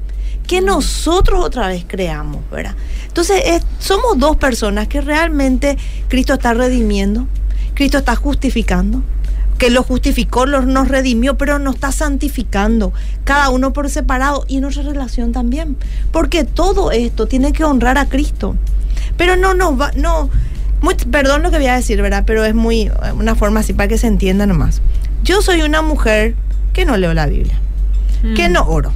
que 0.49 0.62
mm. 0.62 0.65
nosotros 0.65 1.45
otra 1.45 1.69
vez 1.69 1.85
creamos, 1.87 2.41
¿verdad? 2.50 2.75
Entonces, 3.07 3.62
somos 3.79 4.19
dos 4.19 4.37
personas 4.37 4.88
que 4.88 5.00
realmente 5.00 5.77
Cristo 6.09 6.35
está 6.35 6.55
redimiendo, 6.55 7.27
Cristo 7.75 7.99
está 7.99 8.17
justificando, 8.17 9.03
que 9.59 9.71
lo 9.71 9.83
justificó, 9.83 10.47
nos 10.47 10.88
redimió, 10.88 11.37
pero 11.37 11.59
nos 11.59 11.75
está 11.75 11.91
santificando, 11.91 12.93
cada 13.25 13.50
uno 13.50 13.73
por 13.73 13.91
separado 13.91 14.45
y 14.49 14.57
en 14.57 14.62
nuestra 14.62 14.85
relación 14.85 15.33
también. 15.33 15.77
Porque 16.12 16.45
todo 16.45 16.93
esto 16.93 17.27
tiene 17.27 17.53
que 17.53 17.65
honrar 17.65 17.99
a 17.99 18.09
Cristo. 18.09 18.57
Pero 19.17 19.37
no 19.37 19.55
nos 19.55 19.79
va, 19.79 19.91
no, 19.97 20.31
perdón 21.11 21.43
lo 21.43 21.50
que 21.50 21.59
voy 21.59 21.67
a 21.67 21.75
decir, 21.75 22.00
¿verdad? 22.00 22.23
Pero 22.25 22.45
es 22.45 22.55
muy, 22.55 22.91
una 23.15 23.35
forma 23.35 23.61
así 23.61 23.73
para 23.73 23.88
que 23.88 23.99
se 23.99 24.07
entienda 24.07 24.47
nomás. 24.47 24.81
Yo 25.25 25.43
soy 25.43 25.62
una 25.62 25.83
mujer 25.83 26.37
que 26.73 26.85
no 26.85 26.97
leo 26.97 27.12
la 27.12 27.27
Biblia, 27.27 27.59
que 28.37 28.49
mm. 28.49 28.53
no 28.53 28.62
oro, 28.69 28.93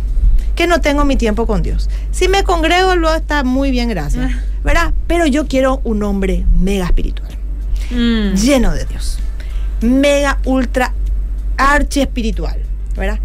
que 0.55 0.69
no 0.69 0.81
tengo 0.81 1.05
mi 1.05 1.17
tiempo 1.17 1.47
con 1.49 1.65
Dios. 1.65 1.91
Si 2.13 2.29
me 2.29 2.45
congrego, 2.45 2.95
luego 2.95 3.17
está 3.17 3.43
muy 3.43 3.73
bien, 3.73 3.89
gracias, 3.89 4.31
ah. 4.33 4.41
¿verdad? 4.63 4.93
Pero 5.09 5.27
yo 5.27 5.49
quiero 5.49 5.81
un 5.83 6.05
hombre 6.05 6.45
mega 6.61 6.87
espiritual, 6.87 7.33
mm. 7.91 8.35
lleno 8.35 8.73
de 8.73 8.85
Dios 8.85 9.12
mega, 9.83 10.39
ultra, 10.45 10.93
archi 11.57 12.01
espiritual, 12.01 12.61
¿verdad? 12.97 13.19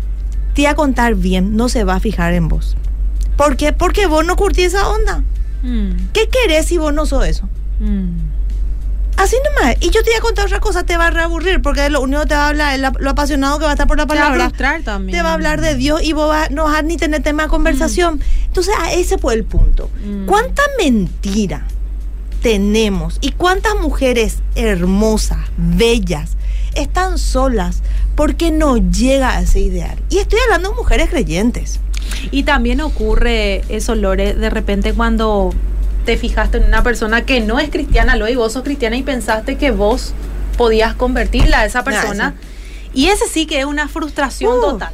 Te 0.54 0.64
va 0.64 0.72
a 0.72 0.76
contar 0.76 1.16
bien, 1.16 1.56
no 1.56 1.70
se 1.70 1.84
va 1.84 1.96
a 1.96 2.00
fijar 2.00 2.34
en 2.34 2.48
vos. 2.48 2.76
¿Por 3.36 3.56
qué? 3.56 3.74
Porque 3.74 4.08
vos 4.08 4.26
no 4.26 4.36
curtís 4.36 4.68
esa 4.68 4.90
onda. 4.90 5.24
Mm. 5.62 6.10
¿Qué 6.14 6.30
querés 6.30 6.66
si 6.66 6.78
vos 6.78 6.94
no 6.94 7.06
sos 7.06 7.26
eso? 7.26 7.48
Mm. 7.80 8.38
Así 9.18 9.36
nomás. 9.44 9.76
Y 9.80 9.90
yo 9.90 10.04
te 10.04 10.12
voy 10.12 10.18
a 10.18 10.22
contar 10.22 10.46
otra 10.46 10.60
cosa, 10.60 10.84
te 10.84 10.96
va 10.96 11.08
a 11.08 11.10
reaburrir, 11.10 11.62
porque 11.62 11.90
lo 11.90 12.02
único 12.02 12.22
que 12.22 12.28
te 12.28 12.36
va 12.36 12.46
a 12.46 12.50
hablar 12.50 12.76
es 12.76 12.82
lo 13.00 13.10
apasionado 13.10 13.58
que 13.58 13.66
va 13.66 13.72
a 13.72 13.74
estar 13.74 13.88
por 13.88 13.98
la 13.98 14.06
palabra. 14.06 14.52
Te 14.52 14.64
va 14.64 14.76
a 14.76 14.80
también. 14.82 15.18
Te 15.18 15.24
va 15.24 15.32
a 15.32 15.34
hablar 15.34 15.60
de 15.60 15.76
Dios 15.76 16.04
y 16.04 16.14
vos 16.14 16.36
no 16.52 16.66
vas 16.66 16.78
a 16.78 16.82
ni 16.84 16.98
tener 16.98 17.24
tema 17.24 17.44
de 17.44 17.50
conversación. 17.50 18.16
Mm. 18.16 18.46
Entonces, 18.46 18.76
a 18.80 18.94
ese 18.94 19.18
fue 19.18 19.34
el 19.34 19.44
punto. 19.44 19.90
¿Cuánta 20.28 20.62
mentira 20.78 21.66
tenemos? 22.44 23.18
¿Y 23.22 23.32
cuántas 23.32 23.76
mujeres 23.76 24.38
hermosas, 24.56 25.40
bellas, 25.58 26.38
están 26.78 27.18
solas 27.18 27.82
porque 28.16 28.52
no 28.52 28.78
llega 28.78 29.38
a 29.38 29.42
ese 29.42 29.60
ideal. 29.60 29.98
Y 30.10 30.18
estoy 30.18 30.40
hablando 30.46 30.70
de 30.70 30.76
mujeres 30.76 31.10
creyentes. 31.10 31.80
Y 32.32 32.44
también 32.44 32.82
ocurre 32.82 33.64
eso, 33.70 33.96
Lore, 33.96 34.34
de 34.34 34.50
repente 34.50 34.94
cuando 34.94 35.54
te 36.06 36.18
fijaste 36.18 36.58
en 36.58 36.64
una 36.64 36.84
persona 36.84 37.26
que 37.26 37.42
no 37.42 37.60
es 37.60 37.70
cristiana, 37.70 38.16
lo 38.16 38.30
y 38.30 38.36
vos 38.36 38.54
sos 38.54 38.64
cristiana 38.64 38.96
y 38.96 39.04
pensaste 39.04 39.58
que 39.58 39.72
vos 39.72 40.14
podías 40.58 40.96
convertirla 40.96 41.60
a 41.60 41.66
esa 41.66 41.84
persona. 41.84 42.36
y 42.94 43.08
ese 43.08 43.28
sí 43.28 43.46
que 43.46 43.60
es 43.60 43.66
una 43.66 43.88
frustración 43.88 44.58
uh. 44.58 44.62
total. 44.62 44.94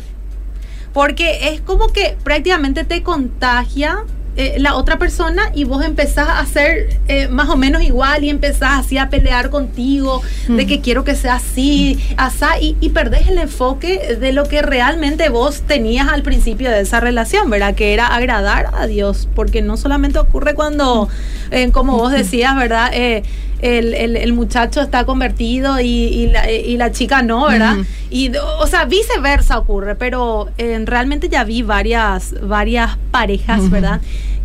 Porque 0.91 1.53
es 1.53 1.61
como 1.61 1.87
que 1.87 2.17
prácticamente 2.23 2.83
te 2.83 3.03
contagia 3.03 4.03
eh, 4.35 4.55
la 4.57 4.75
otra 4.75 4.97
persona 4.97 5.43
y 5.53 5.63
vos 5.63 5.85
empezás 5.85 6.27
a 6.27 6.45
ser 6.45 6.99
eh, 7.07 7.27
más 7.27 7.49
o 7.49 7.55
menos 7.55 7.83
igual 7.83 8.23
y 8.23 8.29
empezás 8.29 8.79
así 8.79 8.97
a 8.97 9.09
pelear 9.09 9.49
contigo 9.51 10.21
de 10.47 10.65
que 10.65 10.81
quiero 10.81 11.03
que 11.03 11.15
sea 11.15 11.35
así, 11.35 11.99
asá, 12.17 12.59
y, 12.59 12.75
y 12.81 12.89
perdés 12.89 13.27
el 13.27 13.37
enfoque 13.37 14.17
de 14.19 14.31
lo 14.33 14.45
que 14.45 14.61
realmente 14.61 15.29
vos 15.29 15.61
tenías 15.61 16.07
al 16.09 16.23
principio 16.23 16.69
de 16.71 16.81
esa 16.81 16.99
relación, 16.99 17.49
¿verdad? 17.49 17.75
Que 17.75 17.93
era 17.93 18.07
agradar 18.07 18.71
a 18.73 18.87
Dios, 18.87 19.27
porque 19.35 19.61
no 19.61 19.77
solamente 19.77 20.17
ocurre 20.19 20.55
cuando, 20.55 21.07
eh, 21.51 21.69
como 21.71 21.97
vos 21.97 22.11
decías, 22.11 22.55
¿verdad? 22.55 22.89
Eh, 22.93 23.23
el, 23.61 23.93
el- 23.93 24.17
el 24.17 24.33
muchacho 24.33 24.81
está 24.81 25.05
convertido 25.05 25.79
y, 25.79 25.85
y 25.87 26.27
la, 26.27 26.51
y 26.51 26.75
la 26.75 26.91
chica 26.91 27.21
no, 27.21 27.45
¿verdad? 27.47 27.77
Y, 28.09 28.29
o 28.59 28.67
sea, 28.67 28.83
viceversa 28.85 29.57
ocurre, 29.57 29.95
pero 29.95 30.49
realmente 30.85 31.29
ya 31.29 31.45
vi 31.45 31.61
varias, 31.61 32.35
varias 32.41 32.97
parejas, 33.11 33.69
¿verdad? 33.69 34.01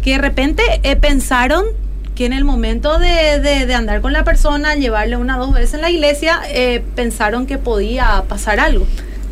Que 0.09 0.15
de 0.15 0.23
repente 0.23 0.63
eh, 0.85 0.97
pensaron 0.97 1.67
que 2.15 2.25
en 2.25 2.33
el 2.33 2.43
momento 2.43 2.99
de, 2.99 3.41
de- 3.41 3.67
de 3.67 3.75
andar 3.75 4.01
con 4.01 4.15
la 4.15 4.25
persona, 4.25 4.75
llevarle 4.75 5.19
una 5.19 5.37
o 5.39 5.45
dos 5.45 5.55
veces 5.55 5.75
en 5.75 5.83
la 5.83 5.91
iglesia, 5.91 6.41
eh, 6.49 6.83
pensaron 6.97 7.45
que 7.45 7.59
podía 7.59 8.25
pasar 8.27 8.59
algo. 8.59 8.87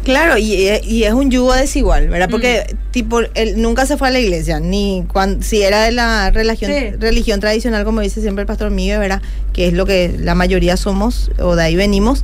Claro, 0.04 0.37
y, 0.37 0.52
y 0.85 1.04
es 1.04 1.14
un 1.14 1.30
yugo 1.30 1.54
desigual, 1.54 2.09
¿verdad? 2.11 2.28
Porque, 2.30 2.76
tipo, 2.90 3.21
él 3.33 3.54
nunca 3.62 3.87
se 3.87 3.97
fue 3.97 4.09
a 4.09 4.11
la 4.11 4.21
iglesia, 4.21 4.61
ni 4.61 5.06
cuando, 5.11 5.42
si 5.42 5.62
era 5.62 5.83
de 5.85 5.92
la 5.92 6.30
religión, 6.30 6.71
Sí. 6.71 6.90
religión 6.99 7.40
tradicional, 7.40 7.87
como 7.87 8.02
dice 8.02 8.21
siempre 8.21 8.42
el 8.42 8.47
pastor 8.47 8.71
Miguel, 8.71 8.99
¿verdad? 8.99 9.23
Que 9.54 9.68
es 9.68 9.73
lo 9.73 9.87
que 9.87 10.14
la 10.18 10.35
mayoría 10.35 10.76
somos, 10.76 11.30
o 11.38 11.56
de 11.56 11.62
ahí 11.62 11.75
venimos. 11.75 12.23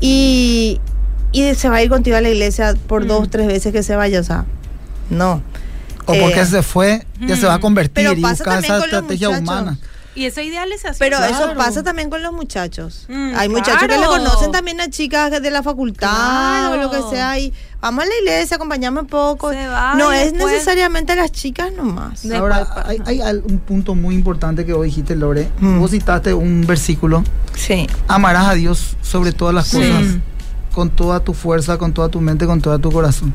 Y, 0.00 0.80
y 1.32 1.54
se 1.54 1.68
va 1.68 1.76
a 1.76 1.82
ir 1.82 1.90
contigo 1.90 2.16
a 2.16 2.22
la 2.22 2.30
iglesia 2.30 2.74
por 2.86 3.04
Mm. 3.04 3.08
dos, 3.08 3.30
tres 3.30 3.46
veces 3.46 3.74
que 3.74 3.82
se 3.82 3.94
vaya, 3.94 4.20
o 4.20 4.24
sea, 4.24 4.46
no. 5.10 5.42
O 6.10 6.20
porque 6.20 6.40
Eh, 6.40 6.46
se 6.46 6.62
fue, 6.62 7.06
ya 7.20 7.36
se 7.36 7.46
va 7.46 7.54
a 7.54 7.60
convertir 7.60 7.94
Pero 8.06 8.12
y 8.12 8.20
pasa 8.22 8.34
buscar 8.44 8.54
también 8.54 8.72
esa 8.74 8.80
con 8.80 8.90
los 8.90 8.98
estrategia 9.00 9.28
muchachos. 9.28 9.42
humana. 9.48 9.78
Y 10.12 10.24
esa 10.26 10.42
idealización. 10.42 10.96
Pero 10.98 11.18
eso 11.24 11.54
pasa 11.56 11.84
también 11.84 12.10
con 12.10 12.20
los 12.20 12.32
muchachos. 12.32 13.06
Mm, 13.08 13.32
Hay 13.36 13.48
muchachos 13.48 13.86
que 13.88 13.96
le 13.96 14.04
conocen 14.06 14.50
también 14.50 14.80
a 14.80 14.90
chicas 14.90 15.30
de 15.40 15.50
la 15.52 15.62
facultad 15.62 16.72
o 16.72 16.76
lo 16.76 16.90
que 16.90 16.98
sea 17.10 17.38
y 17.38 17.52
vamos 17.80 18.04
a 18.04 18.08
la 18.08 18.12
iglesia, 18.20 18.56
acompañamos 18.56 19.02
un 19.02 19.08
poco. 19.08 19.52
Se 19.52 19.66
va 19.68 19.94
no 19.94 20.12
es 20.12 20.32
después- 20.32 20.52
necesariamente 20.52 21.12
a 21.12 21.16
las 21.16 21.30
chicas 21.30 21.72
nomás. 21.72 22.22
De- 22.24 22.36
Ahora, 22.36 22.66
hay, 23.06 23.20
un 23.44 23.58
punto 23.60 23.94
muy 23.94 24.16
importante 24.16 24.66
que 24.66 24.72
vos 24.72 24.84
dijiste, 24.84 25.14
Lore. 25.14 25.48
Mm. 25.60 25.78
Vos 25.78 25.92
citaste 25.92 26.34
un 26.34 26.66
versículo. 26.66 27.22
Sí. 27.54 27.86
Amarás 28.08 28.48
a 28.48 28.54
Dios 28.54 28.96
sobre 29.02 29.30
todas 29.32 29.54
las 29.54 29.68
Sí. 29.68 29.76
cosas. 29.78 30.16
Con 30.74 30.90
toda 30.90 31.20
tu 31.20 31.34
fuerza, 31.34 31.78
con 31.78 31.92
toda 31.92 32.08
tu 32.08 32.20
mente, 32.20 32.46
con 32.46 32.60
todo 32.60 32.78
tu 32.80 32.90
corazón. 32.92 33.32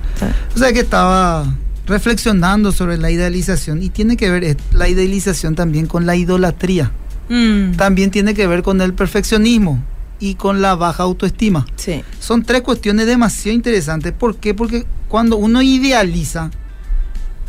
O 0.54 0.60
sea 0.60 0.72
que 0.74 0.82
estaba 0.82 1.46
reflexionando 1.86 2.72
sobre 2.72 2.98
la 2.98 3.12
idealización 3.12 3.82
y 3.84 3.90
tiene 3.90 4.18
que 4.18 4.30
ver 4.30 4.44
eh, 4.44 4.58
la 4.74 4.88
idealización 4.90 5.56
también 5.56 5.86
con 5.88 6.06
la 6.06 6.16
idolatría. 6.16 6.92
Mm. 7.30 7.72
También 7.76 8.12
tiene 8.12 8.34
que 8.34 8.48
ver 8.48 8.64
con 8.64 8.82
el 8.82 8.94
perfeccionismo 8.94 9.84
y 10.20 10.36
con 10.36 10.62
la 10.62 10.76
baja 10.76 11.04
autoestima. 11.04 11.66
Sí. 11.76 12.04
Son 12.20 12.44
tres 12.44 12.62
cuestiones 12.62 13.06
demasiado 13.08 13.56
interesantes. 13.56 14.14
¿Por 14.14 14.38
qué? 14.38 14.54
Porque 14.54 14.86
cuando 15.08 15.38
uno 15.38 15.62
idealiza, 15.62 16.52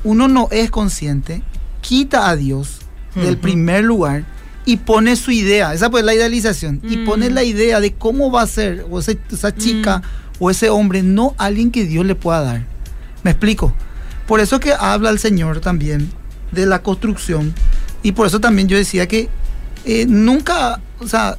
uno 0.05 0.29
no 0.29 0.49
es 0.51 0.71
consciente, 0.71 1.43
quita 1.81 2.29
a 2.29 2.37
Dios 2.37 2.81
del 3.15 3.39
primer 3.39 3.83
lugar 3.83 4.25
y 4.67 4.77
pone 4.77 5.17
su 5.17 5.31
idea. 5.31 5.73
Esa 5.73 5.89
pues 5.91 6.03
es 6.03 6.07
la 6.07 6.15
idealización. 6.15 6.81
Y 6.89 6.99
Mm. 6.99 7.05
pone 7.07 7.31
la 7.31 7.45
idea 7.45 7.81
de 7.81 7.95
cómo 7.95 8.31
va 8.31 8.43
a 8.43 8.47
ser 8.47 8.85
o 8.91 8.99
esa 8.99 9.55
chica 9.57 10.03
o 10.39 10.51
ese 10.51 10.69
hombre, 10.69 11.03
no 11.03 11.35
alguien 11.39 11.71
que 11.71 11.87
Dios 11.87 12.05
le 12.05 12.15
pueda 12.15 12.43
dar. 12.43 12.67
¿Me 13.23 13.31
explico? 13.31 13.73
Por 14.27 14.41
eso 14.41 14.61
que 14.61 14.73
habla 14.73 15.11
el 15.11 15.19
Señor 15.19 15.61
también 15.61 16.11
de 16.53 16.67
la 16.67 16.83
construcción. 16.83 17.55
Y 18.03 18.13
por 18.13 18.27
eso 18.27 18.41
también 18.41 18.69
yo 18.69 18.77
decía 18.77 19.07
que 19.07 19.29
eh, 19.85 20.07
nunca, 20.07 20.81
o 20.99 21.09
sea, 21.09 21.37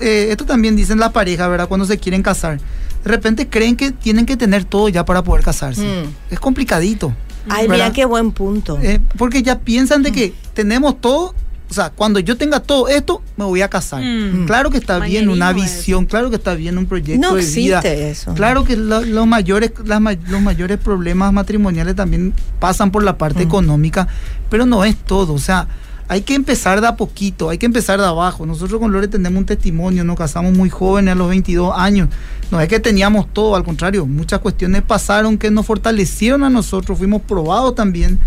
eh, 0.00 0.28
esto 0.30 0.46
también 0.46 0.76
dicen 0.76 0.98
la 0.98 1.10
pareja, 1.10 1.48
¿verdad? 1.48 1.68
Cuando 1.68 1.86
se 1.86 1.98
quieren 1.98 2.22
casar. 2.22 2.58
De 3.04 3.10
repente 3.10 3.48
creen 3.48 3.76
que 3.76 3.92
tienen 3.92 4.24
que 4.24 4.36
tener 4.36 4.64
todo 4.64 4.88
ya 4.88 5.04
para 5.04 5.22
poder 5.22 5.44
casarse. 5.44 5.82
Mm. 5.82 6.32
Es 6.32 6.40
complicadito. 6.40 7.14
Ay, 7.48 7.66
¿verdad? 7.66 7.84
mira 7.84 7.92
qué 7.92 8.04
buen 8.06 8.32
punto. 8.32 8.78
Eh, 8.82 9.00
porque 9.18 9.42
ya 9.42 9.58
piensan 9.58 10.02
de 10.02 10.12
que 10.12 10.32
tenemos 10.54 11.00
todo, 11.00 11.34
o 11.70 11.74
sea, 11.74 11.90
cuando 11.90 12.20
yo 12.20 12.36
tenga 12.36 12.60
todo 12.60 12.88
esto, 12.88 13.22
me 13.36 13.44
voy 13.44 13.62
a 13.62 13.68
casar. 13.68 14.02
Mm. 14.02 14.46
Claro 14.46 14.70
que 14.70 14.76
está 14.78 14.98
bien 14.98 15.28
una 15.28 15.52
visión, 15.52 16.04
claro 16.06 16.30
que 16.30 16.36
está 16.36 16.54
bien 16.54 16.78
un 16.78 16.86
proyecto 16.86 17.20
no 17.30 17.34
de 17.34 17.44
vida. 17.44 17.78
existe 17.78 18.10
eso. 18.10 18.34
Claro 18.34 18.64
que 18.64 18.76
lo- 18.76 19.00
los, 19.02 19.26
mayores, 19.26 19.72
las 19.84 20.00
los 20.28 20.40
mayores 20.42 20.78
problemas 20.78 21.32
matrimoniales 21.32 21.96
también 21.96 22.32
pasan 22.60 22.90
por 22.90 23.02
la 23.02 23.18
parte 23.18 23.40
Mm. 23.44 23.48
económica, 23.48 24.08
pero 24.50 24.66
no 24.66 24.84
es 24.84 24.94
todo. 24.96 25.32
O 25.32 25.38
sea, 25.38 25.66
hay 26.06 26.20
que 26.20 26.34
empezar 26.34 26.82
de 26.82 26.86
a 26.86 26.96
poquito, 26.96 27.48
hay 27.48 27.56
que 27.56 27.64
empezar 27.66 27.98
de 27.98 28.06
abajo. 28.06 28.44
Nosotros 28.44 28.78
con 28.78 28.92
Lore 28.92 29.08
tenemos 29.08 29.38
un 29.40 29.46
testimonio, 29.46 30.04
nos 30.04 30.16
casamos 30.18 30.52
muy 30.52 30.68
jóvenes 30.68 31.12
a 31.12 31.14
los 31.14 31.28
22 31.30 31.72
años. 31.74 32.08
No 32.50 32.60
es 32.60 32.68
que 32.68 32.78
teníamos 32.78 33.26
todo, 33.32 33.56
al 33.56 33.64
contrario, 33.64 34.04
muchas 34.04 34.40
cuestiones 34.40 34.82
pasaron 34.82 35.38
que 35.38 35.50
nos 35.50 35.64
fortalecieron 35.64 36.44
a 36.44 36.50
nosotros, 36.50 36.98
fuimos 36.98 37.22
probados 37.22 37.74
también, 37.74 38.18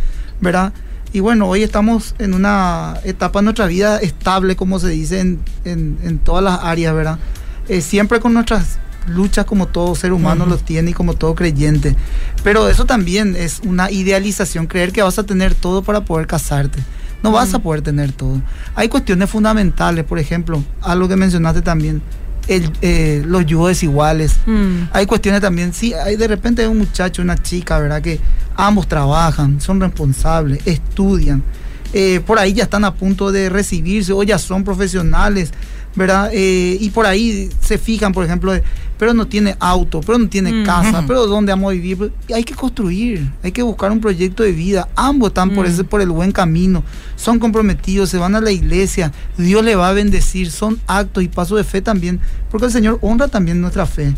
¿verdad? 0.41 0.73
Y 1.13 1.19
bueno, 1.21 1.47
hoy 1.47 1.63
estamos 1.63 2.15
en 2.19 2.33
una 2.33 2.95
etapa 3.03 3.39
de 3.39 3.43
nuestra 3.45 3.65
vida 3.67 3.97
estable, 3.99 4.55
como 4.55 4.79
se 4.79 4.89
dice 4.89 5.19
en, 5.19 5.39
en- 5.65 5.97
en 6.03 6.19
todas 6.19 6.43
las 6.43 6.59
áreas, 6.63 6.93
¿verdad? 6.93 7.17
Eh, 7.69 7.81
siempre 7.81 8.19
con 8.19 8.33
nuestras 8.33 8.77
luchas 9.07 9.45
como 9.45 9.67
todo 9.67 9.95
ser 9.95 10.11
humano 10.11 10.43
Ujú. 10.43 10.51
los 10.51 10.63
tiene 10.63 10.91
y 10.91 10.93
como 10.93 11.13
todo 11.13 11.33
creyente. 11.33 11.95
Pero 12.43 12.67
eso 12.67 12.85
también 12.85 13.35
es 13.37 13.61
una 13.65 13.89
idealización, 13.89 14.67
creer 14.67 14.91
que 14.91 15.01
vas 15.01 15.17
a 15.17 15.23
tener 15.23 15.55
todo 15.55 15.81
para 15.81 16.01
poder 16.01 16.27
casarte. 16.27 16.83
No 17.23 17.31
vas 17.31 17.53
a 17.53 17.59
poder 17.59 17.81
tener 17.81 18.11
todo. 18.11 18.41
Hay 18.75 18.89
cuestiones 18.89 19.29
fundamentales, 19.29 20.05
por 20.05 20.19
ejemplo, 20.19 20.63
algo 20.81 21.07
que 21.07 21.15
mencionaste 21.15 21.61
también, 21.63 22.01
el, 22.47 22.71
eh, 22.81 23.23
los 23.25 23.45
yugos 23.45 23.69
desiguales. 23.69 24.35
Mm. 24.45 24.89
Hay 24.91 25.05
cuestiones 25.05 25.41
también, 25.41 25.73
sí, 25.73 25.93
hay 25.93 26.15
de 26.15 26.27
repente 26.27 26.61
hay 26.61 26.67
un 26.67 26.77
muchacho, 26.77 27.21
una 27.21 27.41
chica, 27.41 27.79
¿verdad? 27.79 28.01
Que 28.01 28.19
ambos 28.55 28.87
trabajan, 28.87 29.61
son 29.61 29.79
responsables, 29.79 30.65
estudian, 30.65 31.43
eh, 31.93 32.21
por 32.25 32.37
ahí 32.37 32.53
ya 32.53 32.63
están 32.63 32.83
a 32.83 32.93
punto 32.93 33.31
de 33.31 33.49
recibirse 33.49 34.11
o 34.11 34.21
ya 34.23 34.37
son 34.37 34.63
profesionales, 34.63 35.51
¿verdad? 35.97 36.29
Eh, 36.31 36.77
y 36.79 36.89
por 36.91 37.05
ahí 37.05 37.49
se 37.59 37.77
fijan, 37.77 38.13
por 38.13 38.23
ejemplo, 38.23 38.53
pero 38.97 39.13
no 39.13 39.27
tiene 39.27 39.55
auto, 39.59 39.99
pero 40.01 40.17
no 40.17 40.29
tiene 40.29 40.51
Mm. 40.53 40.63
casa, 40.65 41.03
pero 41.05 41.27
¿dónde 41.27 41.51
vamos 41.51 41.71
a 41.71 41.73
vivir? 41.73 41.97
Pero 41.97 42.11
hay 42.33 42.43
que 42.43 42.53
construir, 42.55 43.29
hay 43.43 43.51
que 43.51 43.61
buscar 43.63 43.91
un 43.91 43.99
proyecto 43.99 44.43
de 44.43 44.51
vida. 44.53 44.87
Ambos 44.95 45.29
están 45.29 45.53
por, 45.53 45.65
Mm. 45.67 45.69
ese, 45.71 45.83
por 45.83 45.99
el 46.01 46.09
buen 46.09 46.31
camino, 46.31 46.83
son 47.15 47.37
comprometidos, 47.39 48.09
se 48.09 48.17
van 48.17 48.35
a 48.35 48.41
la 48.41 48.51
iglesia, 48.51 49.11
Dios 49.37 49.63
le 49.65 49.75
va 49.75 49.89
a 49.89 49.93
bendecir, 49.93 50.49
son 50.51 50.79
actos 50.87 51.23
y 51.23 51.27
pasos 51.27 51.57
de 51.57 51.63
fe 51.63 51.81
también, 51.81 52.19
porque 52.49 52.67
el 52.67 52.71
Señor 52.71 52.97
honra 53.01 53.27
también 53.27 53.59
nuestra 53.59 53.85
fe. 53.85 54.13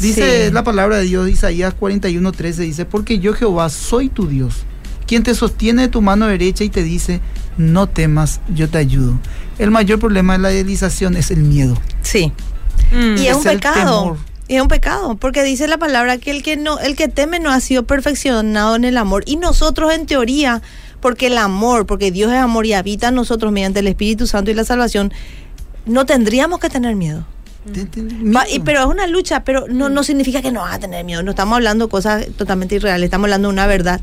Dice 0.00 0.46
Sí. 0.48 0.52
la 0.52 0.62
palabra 0.64 0.98
de 0.98 1.04
Dios, 1.04 1.28
Isaías 1.28 1.74
41:13, 1.74 2.62
dice, 2.62 2.84
porque 2.84 3.18
yo 3.18 3.32
Jehová 3.34 3.68
soy 3.70 4.08
tu 4.08 4.26
Dios, 4.26 4.64
quien 5.12 5.22
te 5.24 5.34
sostiene 5.34 5.82
de 5.82 5.88
tu 5.88 6.00
mano 6.00 6.26
derecha 6.26 6.64
y 6.64 6.70
te 6.70 6.82
dice, 6.82 7.20
no 7.58 7.86
temas, 7.86 8.40
yo 8.54 8.70
te 8.70 8.78
ayudo. 8.78 9.18
El 9.58 9.70
mayor 9.70 9.98
problema 9.98 10.32
de 10.32 10.38
la 10.38 10.50
idealización 10.52 11.18
es 11.18 11.30
el 11.30 11.40
miedo. 11.42 11.76
Sí. 12.00 12.32
Mm. 12.92 13.18
Y 13.18 13.26
es 13.26 13.32
Es 13.32 13.36
un 13.36 13.42
pecado. 13.42 14.16
es 14.48 14.62
un 14.62 14.68
pecado, 14.68 15.16
porque 15.16 15.42
dice 15.42 15.68
la 15.68 15.76
palabra 15.76 16.16
que 16.16 16.30
el 16.30 16.42
que 16.42 16.56
no, 16.56 16.78
el 16.78 16.96
que 16.96 17.08
teme 17.08 17.40
no 17.40 17.50
ha 17.50 17.60
sido 17.60 17.82
perfeccionado 17.86 18.74
en 18.74 18.84
el 18.84 18.96
amor. 18.96 19.22
Y 19.26 19.36
nosotros 19.36 19.92
en 19.92 20.06
teoría, 20.06 20.62
porque 21.00 21.26
el 21.26 21.36
amor, 21.36 21.84
porque 21.84 22.10
Dios 22.10 22.32
es 22.32 22.38
amor 22.38 22.64
y 22.64 22.72
habita 22.72 23.08
en 23.08 23.14
nosotros 23.16 23.52
mediante 23.52 23.80
el 23.80 23.88
Espíritu 23.88 24.26
Santo 24.26 24.50
y 24.50 24.54
la 24.54 24.64
salvación, 24.64 25.12
no 25.84 26.06
tendríamos 26.06 26.58
que 26.58 26.70
tener 26.70 26.96
miedo. 26.96 27.26
Va, 28.34 28.48
y- 28.48 28.60
pero 28.60 28.80
es 28.80 28.86
una 28.86 29.06
lucha, 29.06 29.44
pero 29.44 29.66
no, 29.68 29.90
no 29.90 30.02
significa 30.04 30.40
que 30.40 30.50
no 30.50 30.60
vas 30.62 30.74
a 30.76 30.78
tener 30.78 31.04
miedo. 31.04 31.22
No 31.22 31.32
estamos 31.32 31.54
hablando 31.56 31.84
de 31.84 31.90
cosas 31.90 32.26
totalmente 32.38 32.76
irreales, 32.76 33.04
estamos 33.04 33.26
hablando 33.26 33.48
de 33.48 33.52
una 33.52 33.66
verdad. 33.66 34.00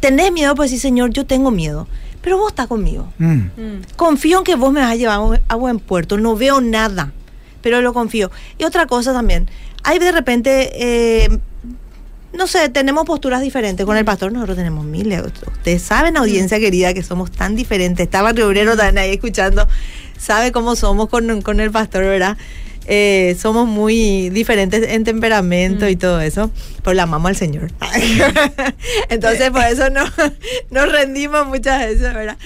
Tenés 0.00 0.32
miedo, 0.32 0.54
pues 0.54 0.70
sí, 0.70 0.78
Señor, 0.78 1.10
yo 1.10 1.26
tengo 1.26 1.50
miedo. 1.50 1.88
Pero 2.22 2.38
vos 2.38 2.48
estás 2.50 2.66
conmigo. 2.66 3.12
Mm. 3.18 3.32
Mm. 3.34 3.82
Confío 3.96 4.38
en 4.38 4.44
que 4.44 4.56
vos 4.56 4.72
me 4.72 4.80
vas 4.80 4.90
a 4.90 4.96
llevar 4.96 5.16
a 5.16 5.20
buen- 5.20 5.42
a 5.48 5.54
buen 5.54 5.78
puerto. 5.78 6.16
No 6.18 6.34
veo 6.36 6.60
nada, 6.60 7.12
pero 7.62 7.80
lo 7.82 7.92
confío. 7.92 8.30
Y 8.58 8.64
otra 8.64 8.86
cosa 8.86 9.12
también, 9.12 9.48
hay 9.84 9.98
de 10.00 10.10
repente, 10.10 10.70
eh, 10.74 11.38
no 12.32 12.46
sé, 12.48 12.68
tenemos 12.68 13.04
posturas 13.04 13.40
diferentes 13.42 13.86
con 13.86 13.96
el 13.96 14.04
pastor. 14.04 14.32
Nosotros 14.32 14.56
tenemos 14.56 14.84
miles. 14.84 15.22
Ustedes 15.46 15.82
saben, 15.82 16.16
audiencia 16.16 16.58
querida, 16.58 16.92
que 16.94 17.02
somos 17.04 17.30
tan 17.30 17.54
diferentes. 17.54 18.04
Estaba 18.04 18.30
Barrio 18.30 18.48
Obrero 18.48 18.76
también 18.76 18.98
ahí 18.98 19.12
escuchando. 19.14 19.66
Sabe 20.18 20.50
cómo 20.50 20.74
somos 20.76 21.08
con, 21.08 21.42
con 21.42 21.60
el 21.60 21.70
pastor, 21.70 22.02
¿verdad? 22.04 22.36
Eh, 22.88 23.36
somos 23.38 23.66
muy 23.66 24.30
diferentes 24.30 24.88
en 24.88 25.02
temperamento 25.02 25.88
y 25.88 25.96
todo 25.96 26.20
eso, 26.20 26.50
pero 26.82 26.94
la 26.94 27.02
amamos 27.02 27.30
al 27.30 27.36
Señor. 27.36 27.72
Entonces, 29.08 29.50
por 29.50 29.64
eso 29.64 29.90
no, 29.90 30.04
nos 30.70 30.92
rendimos 30.92 31.46
muchas 31.46 31.80
veces, 31.80 32.14
¿verdad? 32.14 32.36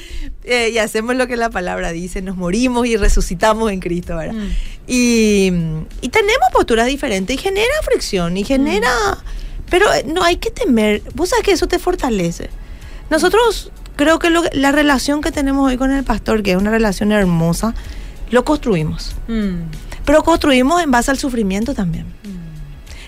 Eh, 0.44 0.70
y 0.72 0.78
hacemos 0.78 1.16
lo 1.16 1.26
que 1.26 1.36
la 1.36 1.50
palabra 1.50 1.92
dice, 1.92 2.22
nos 2.22 2.36
morimos 2.36 2.86
y 2.86 2.96
resucitamos 2.96 3.70
en 3.70 3.80
Cristo, 3.80 4.16
¿verdad? 4.16 4.34
Mm. 4.34 4.48
Y, 4.86 5.52
y 6.00 6.08
tenemos 6.08 6.48
posturas 6.52 6.86
diferentes 6.86 7.34
y 7.34 7.38
genera 7.38 7.74
fricción 7.82 8.36
y 8.36 8.44
genera... 8.44 8.90
Pero 9.68 9.92
eh, 9.92 10.04
no 10.04 10.24
hay 10.24 10.36
que 10.36 10.50
temer, 10.50 11.02
vos 11.14 11.28
sabes 11.28 11.44
que 11.44 11.52
eso 11.52 11.68
te 11.68 11.78
fortalece. 11.78 12.50
Nosotros 13.10 13.70
creo 13.96 14.18
que 14.18 14.30
lo, 14.30 14.42
la 14.52 14.72
relación 14.72 15.20
que 15.20 15.30
tenemos 15.30 15.68
hoy 15.68 15.76
con 15.76 15.92
el 15.92 16.02
pastor, 16.02 16.42
que 16.42 16.52
es 16.52 16.56
una 16.56 16.70
relación 16.70 17.12
hermosa, 17.12 17.74
lo 18.30 18.44
construimos. 18.44 19.14
Mm. 19.28 19.60
Pero 20.10 20.24
construimos 20.24 20.82
en 20.82 20.90
base 20.90 21.12
al 21.12 21.18
sufrimiento 21.20 21.72
también. 21.72 22.04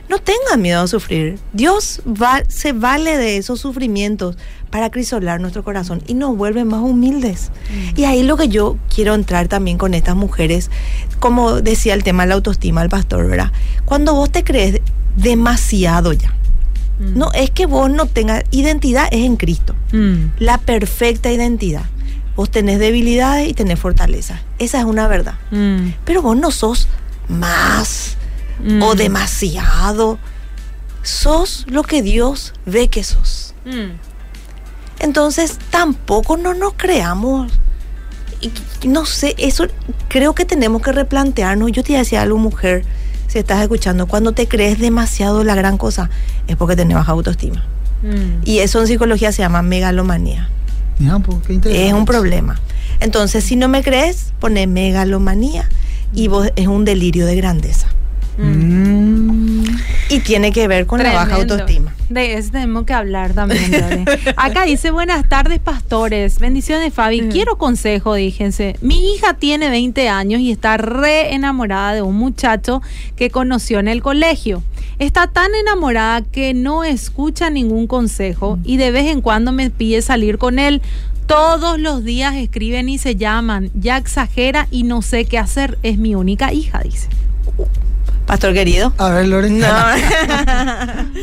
No 0.08 0.18
tengan 0.18 0.62
miedo 0.62 0.82
a 0.82 0.86
sufrir. 0.86 1.36
Dios 1.52 2.00
va, 2.06 2.44
se 2.46 2.72
vale 2.72 3.16
de 3.16 3.38
esos 3.38 3.58
sufrimientos 3.58 4.36
para 4.70 4.88
crisolar 4.88 5.40
nuestro 5.40 5.64
corazón 5.64 6.00
y 6.06 6.14
nos 6.14 6.36
vuelve 6.36 6.64
más 6.64 6.80
humildes. 6.80 7.50
Y 7.96 8.04
ahí 8.04 8.22
lo 8.22 8.36
que 8.36 8.46
yo 8.46 8.76
quiero 8.94 9.14
entrar 9.14 9.48
también 9.48 9.78
con 9.78 9.94
estas 9.94 10.14
mujeres, 10.14 10.70
como 11.18 11.60
decía 11.60 11.94
el 11.94 12.04
tema 12.04 12.22
de 12.22 12.28
la 12.28 12.34
autoestima 12.36 12.82
del 12.82 12.90
pastor, 12.90 13.26
¿verdad? 13.26 13.50
Cuando 13.84 14.14
vos 14.14 14.30
te 14.30 14.44
crees 14.44 14.80
demasiado 15.16 16.12
ya. 16.12 16.32
No 17.00 17.32
es 17.32 17.50
que 17.50 17.66
vos 17.66 17.90
no 17.90 18.06
tengas 18.06 18.44
identidad, 18.52 19.08
es 19.10 19.24
en 19.24 19.34
Cristo. 19.34 19.74
Mm. 19.90 20.26
La 20.38 20.58
perfecta 20.58 21.32
identidad. 21.32 21.82
Vos 22.36 22.50
tenés 22.50 22.78
debilidades 22.78 23.48
y 23.48 23.54
tenés 23.54 23.78
fortalezas. 23.78 24.40
Esa 24.58 24.78
es 24.78 24.84
una 24.84 25.06
verdad. 25.08 25.34
Mm. 25.50 25.90
Pero 26.04 26.22
vos 26.22 26.36
no 26.36 26.50
sos 26.50 26.88
más 27.28 28.16
Mm. 28.62 28.82
o 28.82 28.94
demasiado. 28.94 30.18
Sos 31.02 31.64
lo 31.68 31.82
que 31.82 32.00
Dios 32.02 32.54
ve 32.64 32.88
que 32.88 33.02
sos. 33.04 33.54
Mm. 33.64 33.96
Entonces 35.00 35.58
tampoco 35.70 36.36
no 36.36 36.54
nos 36.54 36.74
creamos. 36.74 37.52
y- 38.40 38.52
No 38.88 39.04
sé, 39.06 39.34
eso 39.38 39.66
creo 40.08 40.34
que 40.34 40.44
tenemos 40.44 40.82
que 40.82 40.90
replantearnos. 40.90 41.70
Yo 41.70 41.84
te 41.84 41.92
decía 41.92 42.22
algo, 42.22 42.38
mujer, 42.38 42.84
si 43.28 43.38
estás 43.38 43.62
escuchando, 43.62 44.06
cuando 44.08 44.32
te 44.32 44.48
crees 44.48 44.80
demasiado 44.80 45.44
la 45.44 45.54
gran 45.54 45.78
cosa, 45.78 46.10
es 46.48 46.56
porque 46.56 46.74
tenés 46.74 46.96
baja 46.96 47.12
autoestima. 47.12 47.64
Mm. 48.02 48.42
Y 48.44 48.58
eso 48.58 48.80
en 48.80 48.88
psicología 48.88 49.30
se 49.30 49.42
llama 49.42 49.62
megalomanía. 49.62 50.48
Mira, 50.98 51.18
pues, 51.18 51.38
qué 51.46 51.54
interesante. 51.54 51.88
Es 51.88 51.94
un 51.94 52.04
problema. 52.04 52.60
Entonces, 53.00 53.44
si 53.44 53.56
no 53.56 53.68
me 53.68 53.82
crees, 53.82 54.32
pone 54.38 54.66
megalomanía 54.66 55.68
y 56.14 56.28
vos 56.28 56.50
es 56.56 56.66
un 56.66 56.84
delirio 56.84 57.26
de 57.26 57.36
grandeza. 57.36 57.88
Mm. 58.38 59.64
Y 60.08 60.20
tiene 60.20 60.52
que 60.52 60.68
ver 60.68 60.86
con 60.86 61.02
la 61.02 61.12
baja 61.12 61.36
autoestima. 61.36 61.94
De 62.08 62.34
eso 62.34 62.50
tenemos 62.52 62.84
que 62.84 62.92
hablar 62.92 63.32
también. 63.32 64.04
Acá 64.36 64.64
dice, 64.64 64.90
buenas 64.90 65.28
tardes, 65.28 65.58
pastores. 65.58 66.38
Bendiciones, 66.38 66.92
Fabi. 66.92 67.28
Quiero 67.28 67.56
consejo, 67.56 68.14
díjense. 68.14 68.76
Mi 68.80 69.14
hija 69.14 69.34
tiene 69.34 69.70
20 69.70 70.08
años 70.08 70.40
y 70.40 70.50
está 70.50 70.76
re 70.76 71.34
enamorada 71.34 71.94
de 71.94 72.02
un 72.02 72.16
muchacho 72.16 72.82
que 73.16 73.30
conoció 73.30 73.78
en 73.78 73.88
el 73.88 74.02
colegio. 74.02 74.62
Está 75.02 75.26
tan 75.26 75.52
enamorada 75.54 76.22
que 76.22 76.54
no 76.54 76.84
escucha 76.84 77.50
ningún 77.50 77.86
consejo 77.88 78.58
y 78.62 78.76
de 78.76 78.92
vez 78.92 79.06
en 79.10 79.20
cuando 79.20 79.50
me 79.50 79.68
pide 79.68 80.00
salir 80.00 80.38
con 80.38 80.58
él. 80.60 80.80
Todos 81.26 81.80
los 81.80 82.04
días 82.04 82.36
escriben 82.36 82.88
y 82.88 82.98
se 82.98 83.16
llaman. 83.16 83.70
Ya 83.74 83.96
exagera 83.96 84.68
y 84.70 84.84
no 84.84 85.02
sé 85.02 85.24
qué 85.24 85.38
hacer. 85.38 85.76
Es 85.82 85.98
mi 85.98 86.14
única 86.14 86.52
hija, 86.52 86.80
dice. 86.84 87.08
Pastor 88.26 88.54
querido. 88.54 88.92
A 88.98 89.08
ver, 89.10 89.26
Lorena. 89.26 89.96
No. 89.96 91.22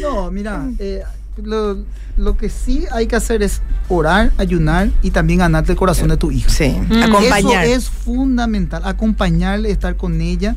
No, 0.02 0.30
mira, 0.30 0.68
eh, 0.78 1.02
lo, 1.42 1.78
lo 2.16 2.36
que 2.36 2.48
sí 2.48 2.84
hay 2.92 3.06
que 3.08 3.16
hacer 3.16 3.42
es 3.42 3.60
orar, 3.88 4.30
ayunar 4.38 4.90
y 5.02 5.10
también 5.10 5.40
ganarte 5.40 5.72
el 5.72 5.78
corazón 5.78 6.08
de 6.08 6.16
tu 6.16 6.30
hija. 6.30 6.48
sí, 6.48 6.68
Mm. 6.88 7.02
acompañar. 7.02 7.64
Eso 7.64 7.74
es 7.76 7.90
fundamental, 7.90 8.82
acompañarle, 8.84 9.70
estar 9.70 9.96
con 9.96 10.20
ella, 10.20 10.54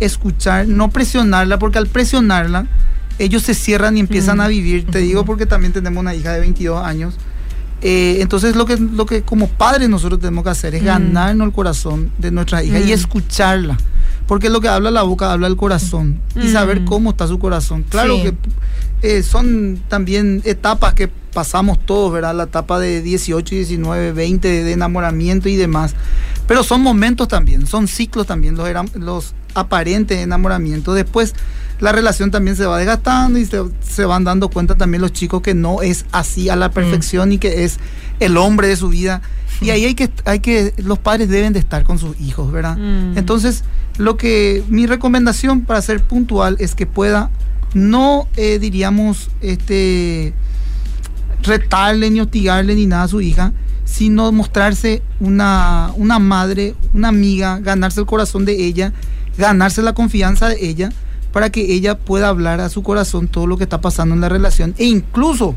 escuchar, 0.00 0.68
no 0.68 0.90
presionarla, 0.90 1.58
porque 1.58 1.78
al 1.78 1.86
presionarla, 1.86 2.66
ellos 3.18 3.42
se 3.42 3.54
cierran 3.54 3.96
y 3.96 4.00
empiezan 4.00 4.38
Mm. 4.38 4.40
a 4.42 4.48
vivir. 4.48 4.86
Te 4.86 4.98
digo 4.98 5.24
porque 5.24 5.46
también 5.46 5.72
tenemos 5.72 6.00
una 6.00 6.14
hija 6.14 6.32
de 6.32 6.40
22 6.40 6.84
años. 6.84 7.14
Eh, 7.82 8.18
entonces 8.20 8.56
lo 8.56 8.64
que, 8.66 8.76
lo 8.78 9.04
que 9.06 9.22
como 9.22 9.48
padres 9.48 9.88
nosotros 9.88 10.18
tenemos 10.20 10.44
que 10.44 10.50
hacer 10.50 10.74
es 10.74 10.82
Mm. 10.82 10.86
ganarnos 10.86 11.46
el 11.46 11.52
corazón 11.52 12.10
de 12.18 12.30
nuestra 12.30 12.62
hija 12.62 12.80
y 12.80 12.92
escucharla. 12.92 13.76
Porque 14.26 14.50
lo 14.50 14.60
que 14.60 14.68
habla 14.68 14.90
la 14.90 15.02
boca 15.02 15.32
habla 15.32 15.46
el 15.46 15.56
corazón. 15.56 16.20
Y 16.34 16.48
saber 16.48 16.84
cómo 16.84 17.10
está 17.10 17.26
su 17.28 17.38
corazón. 17.38 17.84
Claro 17.88 18.16
Sí. 18.16 18.22
que 18.22 18.34
eh, 19.18 19.22
son 19.22 19.78
también 19.88 20.42
etapas 20.44 20.94
que 20.94 21.08
pasamos 21.08 21.78
todos, 21.84 22.12
¿verdad? 22.12 22.34
La 22.34 22.44
etapa 22.44 22.80
de 22.80 23.02
18, 23.02 23.54
19, 23.54 24.12
20 24.12 24.64
de 24.64 24.72
enamoramiento 24.72 25.48
y 25.48 25.56
demás. 25.56 25.94
Pero 26.48 26.64
son 26.64 26.80
momentos 26.80 27.28
también, 27.28 27.66
son 27.66 27.86
ciclos 27.88 28.26
también, 28.26 28.56
los, 28.56 28.66
los 28.94 29.34
aparentes 29.56 30.18
enamoramientos. 30.18 30.94
Después 30.94 31.34
la 31.80 31.92
relación 31.92 32.30
también 32.30 32.56
se 32.56 32.66
va 32.66 32.78
desgastando 32.78 33.38
y 33.38 33.44
se, 33.44 33.62
se 33.80 34.04
van 34.04 34.24
dando 34.24 34.48
cuenta 34.48 34.76
también 34.76 35.02
los 35.02 35.12
chicos 35.12 35.42
que 35.42 35.54
no 35.54 35.82
es 35.82 36.06
así 36.12 36.48
a 36.48 36.56
la 36.56 36.70
perfección 36.70 37.32
y 37.32 37.38
que 37.38 37.64
es 37.64 37.78
el 38.20 38.36
hombre 38.36 38.68
de 38.68 38.76
su 38.76 38.88
vida. 38.88 39.22
Y 39.60 39.70
ahí 39.70 39.84
hay 39.84 39.94
que, 39.94 40.10
hay 40.24 40.40
que, 40.40 40.74
los 40.78 40.98
padres 40.98 41.28
deben 41.28 41.52
de 41.52 41.58
estar 41.58 41.84
con 41.84 41.98
sus 41.98 42.18
hijos, 42.20 42.52
¿verdad? 42.52 42.76
Mm. 42.76 43.18
Entonces, 43.18 43.64
lo 43.98 44.16
que 44.16 44.62
mi 44.68 44.86
recomendación 44.86 45.62
para 45.62 45.80
ser 45.82 46.02
puntual 46.02 46.56
es 46.60 46.74
que 46.74 46.86
pueda 46.86 47.30
no, 47.74 48.26
eh, 48.36 48.58
diríamos, 48.58 49.28
este, 49.42 50.32
retarle 51.42 52.10
ni 52.10 52.20
hostigarle 52.20 52.74
ni 52.74 52.86
nada 52.86 53.04
a 53.04 53.08
su 53.08 53.20
hija, 53.20 53.52
sino 53.84 54.32
mostrarse 54.32 55.02
una, 55.20 55.92
una 55.96 56.18
madre, 56.18 56.74
una 56.94 57.08
amiga, 57.08 57.58
ganarse 57.58 58.00
el 58.00 58.06
corazón 58.06 58.44
de 58.44 58.66
ella, 58.66 58.92
ganarse 59.38 59.82
la 59.82 59.94
confianza 59.94 60.48
de 60.48 60.66
ella, 60.66 60.90
para 61.32 61.50
que 61.50 61.72
ella 61.74 61.98
pueda 61.98 62.28
hablar 62.28 62.60
a 62.60 62.70
su 62.70 62.82
corazón 62.82 63.28
todo 63.28 63.46
lo 63.46 63.58
que 63.58 63.64
está 63.64 63.80
pasando 63.80 64.14
en 64.14 64.22
la 64.22 64.28
relación 64.30 64.74
e 64.78 64.86
incluso 64.86 65.54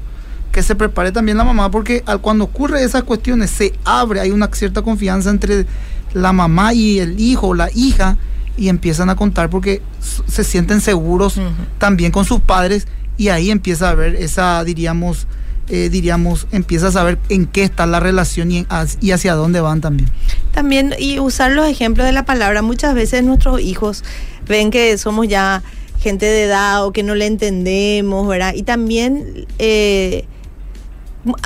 que 0.52 0.62
se 0.62 0.76
prepare 0.76 1.12
también 1.12 1.38
la 1.38 1.46
mamá 1.46 1.72
porque 1.72 2.04
al 2.06 2.20
cuando 2.20 2.44
ocurre 2.44 2.84
esas 2.84 3.04
cuestiones 3.04 3.50
se 3.50 3.74
abre, 3.86 4.20
hay 4.20 4.32
una 4.32 4.50
cierta 4.52 4.82
confianza 4.82 5.30
entre 5.30 5.66
la 6.14 6.34
mamá 6.34 6.74
y 6.74 7.00
el 7.00 7.20
hijo 7.20 7.54
la 7.54 7.70
hija 7.74 8.18
y 8.58 8.68
empiezan 8.68 9.10
a 9.10 9.16
contar 9.16 9.50
porque 9.50 9.82
se 10.28 10.44
sienten 10.44 10.82
seguros 10.82 11.40
también 11.78 12.12
con 12.12 12.26
sus 12.26 12.42
padres 12.42 12.86
y 13.18 13.30
ahí 13.30 13.50
empieza 13.50 13.88
a 13.88 13.92
haber 13.92 14.16
esa, 14.16 14.64
diríamos, 14.66 15.28
eh, 15.70 15.90
diríamos, 15.90 16.48
empieza 16.52 16.88
a 16.88 16.92
saber 16.92 17.18
en 17.30 17.46
qué 17.46 17.64
está 17.64 17.86
la 17.86 18.00
relación 18.00 18.52
y, 18.52 18.58
en- 18.60 18.68
y 19.02 19.12
hacia 19.12 19.36
dónde 19.36 19.62
van 19.62 19.82
también. 19.82 20.10
También, 20.54 20.94
y 20.98 21.20
usar 21.20 21.52
los 21.52 21.68
ejemplos 21.68 22.06
de 22.08 22.12
la 22.14 22.26
palabra. 22.26 22.62
Muchas 22.62 22.96
veces 22.96 23.24
nuestros 23.24 23.62
hijos 23.62 24.04
ven 24.48 24.72
que 24.72 24.98
somos 24.98 25.28
ya 25.28 25.62
gente 26.00 26.26
de 26.26 26.44
edad 26.44 26.86
o 26.86 26.92
que 26.92 27.04
no 27.04 27.14
le 27.16 27.26
entendemos, 27.26 28.28
¿verdad? 28.28 28.54
Y 28.56 28.64
también 28.64 29.46
eh, 29.60 30.26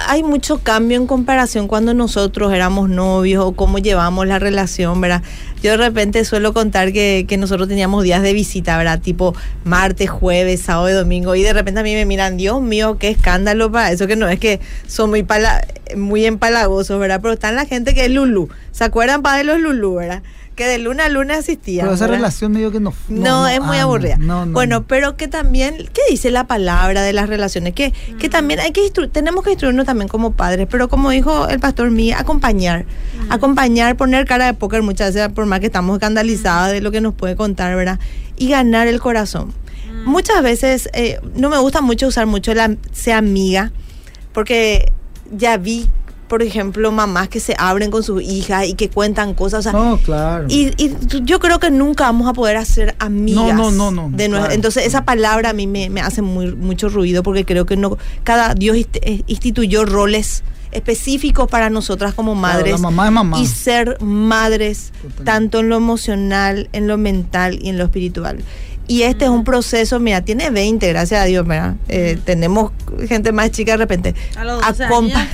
hay 0.07 0.21
mucho 0.21 0.59
cambio 0.59 0.97
en 0.97 1.07
comparación 1.07 1.67
cuando 1.67 1.95
nosotros 1.95 2.53
éramos 2.53 2.89
novios 2.89 3.43
o 3.43 3.53
cómo 3.53 3.79
llevamos 3.79 4.27
la 4.27 4.37
relación, 4.37 5.01
¿verdad? 5.01 5.23
Yo 5.63 5.71
de 5.71 5.77
repente 5.77 6.23
suelo 6.25 6.53
contar 6.53 6.93
que, 6.93 7.25
que 7.27 7.37
nosotros 7.37 7.67
teníamos 7.67 8.03
días 8.03 8.21
de 8.21 8.33
visita, 8.33 8.77
¿verdad? 8.77 9.01
Tipo 9.01 9.35
martes, 9.63 10.09
jueves, 10.11 10.61
sábado 10.61 10.89
y 10.89 10.93
domingo. 10.93 11.33
Y 11.35 11.41
de 11.41 11.53
repente 11.53 11.79
a 11.79 11.83
mí 11.83 11.95
me 11.95 12.05
miran, 12.05 12.37
Dios 12.37 12.61
mío, 12.61 12.97
qué 12.99 13.09
escándalo 13.09 13.71
para 13.71 13.91
eso, 13.91 14.05
que 14.05 14.15
no 14.15 14.29
es 14.29 14.39
que 14.39 14.59
son 14.85 15.09
muy, 15.09 15.23
pala- 15.23 15.65
muy 15.97 16.25
empalagosos, 16.25 16.99
¿verdad? 16.99 17.19
Pero 17.21 17.33
están 17.33 17.55
la 17.55 17.65
gente 17.65 17.95
que 17.95 18.05
es 18.05 18.11
Lulu. 18.11 18.49
¿Se 18.71 18.83
acuerdan 18.83 19.23
para 19.23 19.39
de 19.39 19.43
los 19.45 19.59
Lulu, 19.59 19.95
verdad? 19.95 20.21
Que 20.55 20.67
de 20.67 20.77
luna 20.77 21.05
a 21.05 21.09
luna 21.09 21.37
asistían. 21.37 21.85
Pero 21.85 21.95
esa 21.95 22.05
¿verdad? 22.05 22.17
relación 22.17 22.51
medio 22.51 22.71
que 22.71 22.79
no... 22.79 22.93
No, 23.09 23.47
es 23.47 23.59
muy 23.59 23.77
ah, 23.77 23.81
no, 23.81 23.87
aburrida. 23.87 24.17
no, 24.17 24.45
no, 24.45 24.53
bueno, 24.53 24.79
no. 24.79 24.87
pero 24.87 25.17
que 25.17 25.27
también, 25.27 25.77
¿qué 25.93 26.01
dice 26.09 26.29
la 26.29 26.45
palabra 26.45 27.01
de 27.01 27.11
las 27.11 27.27
relaciones? 27.27 27.73
Que, 27.73 27.91
que 28.19 28.29
también 28.29 28.59
hay 28.59 28.71
que 28.71 28.81
tenemos 29.11 29.43
que 29.43 29.51
instruirnos 29.51 29.85
también 29.85 30.07
como 30.07 30.33
padres, 30.33 30.67
pero 30.69 30.89
como 30.89 31.09
dijo 31.09 31.47
el 31.47 31.59
pastor 31.59 31.89
Mía, 31.89 32.17
acompañar. 32.19 32.85
Acompañar, 33.29 33.95
poner 33.95 34.25
cara 34.25 34.45
de 34.45 34.53
póker 34.53 34.83
muchas 34.83 35.13
veces, 35.13 35.31
por 35.33 35.45
más 35.45 35.59
que 35.59 35.67
estamos 35.67 35.95
escandalizadas 35.95 36.71
de 36.71 36.81
lo 36.81 36.91
que 36.91 37.01
nos 37.01 37.13
puede 37.13 37.35
contar, 37.35 37.75
¿verdad? 37.75 37.99
Y 38.37 38.49
ganar 38.49 38.87
el 38.87 38.99
corazón. 38.99 39.53
Muchas 40.05 40.43
veces, 40.43 40.89
eh, 40.93 41.19
no 41.35 41.49
me 41.49 41.57
gusta 41.57 41.81
mucho 41.81 42.07
usar 42.07 42.25
mucho 42.25 42.53
la 42.53 42.75
sea 42.91 43.17
amiga, 43.17 43.71
porque 44.33 44.91
ya 45.31 45.57
vi, 45.57 45.87
por 46.33 46.41
ejemplo, 46.41 46.91
mamás 46.91 47.27
que 47.29 47.39
se 47.39 47.53
abren 47.59 47.91
con 47.91 48.01
sus 48.01 48.23
hijas 48.23 48.65
y 48.65 48.73
que 48.73 48.89
cuentan 48.89 49.35
cosas. 49.35 49.59
O 49.67 49.69
sea, 49.69 49.71
No, 49.79 49.97
claro. 49.99 50.45
y, 50.49 50.71
y 50.83 50.95
yo 51.21 51.39
creo 51.39 51.59
que 51.59 51.69
nunca 51.69 52.05
vamos 52.05 52.27
a 52.27 52.33
poder 52.33 52.57
hacer 52.57 52.95
amigas. 52.97 53.55
No, 53.55 53.69
no, 53.69 53.91
no, 53.91 54.09
no, 54.09 54.17
de 54.17 54.27
claro. 54.29 54.51
Entonces 54.51 54.87
esa 54.87 55.05
palabra 55.05 55.51
a 55.51 55.53
mí 55.53 55.67
me, 55.67 55.91
me 55.91 56.01
hace 56.01 56.23
muy, 56.23 56.55
mucho 56.55 56.89
ruido 56.89 57.21
porque 57.21 57.45
creo 57.45 57.67
que 57.67 57.77
no 57.77 57.99
cada 58.23 58.55
Dios 58.55 58.75
eh, 58.77 59.21
instituyó 59.27 59.85
roles 59.85 60.43
específicos 60.71 61.47
para 61.47 61.69
nosotras 61.69 62.15
como 62.15 62.31
Claro, 62.33 62.41
madres 62.57 62.71
la 62.71 62.77
mamá 62.79 63.05
es 63.05 63.11
mamá. 63.11 63.39
y 63.39 63.45
ser 63.45 64.01
madres 64.01 64.91
Totalmente. 64.95 65.23
tanto 65.23 65.59
en 65.59 65.69
lo 65.69 65.75
emocional, 65.77 66.67
en 66.73 66.87
lo 66.87 66.97
mental 66.97 67.59
y 67.61 67.69
en 67.69 67.77
lo 67.77 67.83
espiritual. 67.83 68.39
Y 68.87 69.03
este 69.03 69.25
es 69.25 69.31
un 69.31 69.43
proceso, 69.43 69.99
mira, 69.99 70.21
tiene 70.21 70.49
20, 70.49 70.89
gracias 70.89 71.21
a 71.21 71.25
Dios, 71.25 71.45
¿verdad? 71.47 71.75
Eh, 71.89 72.17
tenemos 72.25 72.71
gente 73.07 73.31
más 73.31 73.51
chica 73.51 73.73
de 73.73 73.77
repente. 73.77 74.15
A 74.35 74.43
los 74.43 74.59
12 74.65 74.83
Acompa- 74.87 75.27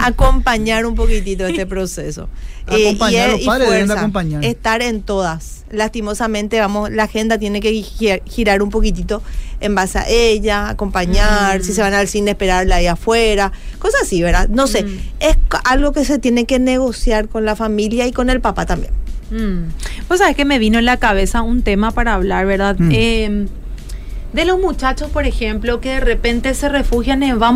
acompañar 0.00 0.86
un 0.86 0.94
poquitito 0.94 1.46
este 1.46 1.66
proceso. 1.66 2.28
Acompañar, 2.66 3.30
los 3.30 3.40
padres 3.40 3.68
deben 3.70 3.90
acompañar. 3.90 4.44
Estar 4.44 4.80
en 4.82 5.02
todas. 5.02 5.64
Lastimosamente, 5.70 6.60
vamos, 6.60 6.90
la 6.90 7.04
agenda 7.04 7.36
tiene 7.36 7.60
que 7.60 7.82
girar 8.26 8.62
un 8.62 8.70
poquitito 8.70 9.22
en 9.60 9.74
base 9.74 9.98
a 9.98 10.08
ella, 10.08 10.68
acompañar, 10.68 11.64
si 11.64 11.72
se 11.72 11.80
van 11.80 11.94
al 11.94 12.06
cine, 12.06 12.32
esperarla 12.32 12.76
ahí 12.76 12.86
afuera, 12.86 13.52
cosas 13.78 14.02
así, 14.02 14.22
¿verdad? 14.22 14.48
No 14.48 14.66
sé, 14.66 14.84
es 15.20 15.36
algo 15.64 15.92
que 15.92 16.04
se 16.04 16.18
tiene 16.18 16.44
que 16.44 16.58
negociar 16.58 17.28
con 17.28 17.44
la 17.44 17.56
familia 17.56 18.06
y 18.06 18.12
con 18.12 18.30
el 18.30 18.40
papá 18.40 18.66
también. 18.66 18.92
Pues 20.08 20.20
sabes 20.20 20.36
que 20.36 20.44
me 20.44 20.58
vino 20.58 20.78
en 20.78 20.84
la 20.84 20.96
cabeza 20.98 21.42
un 21.42 21.62
tema 21.62 21.90
para 21.92 22.14
hablar, 22.14 22.46
¿verdad? 22.46 22.76
Eh, 22.90 23.46
de 24.32 24.44
los 24.44 24.60
muchachos, 24.60 25.10
por 25.10 25.26
ejemplo, 25.26 25.80
que 25.80 25.90
de 25.90 26.00
repente 26.00 26.54
se 26.54 26.68
refugian 26.68 27.22
en 27.22 27.40
va 27.40 27.48
a 27.48 27.52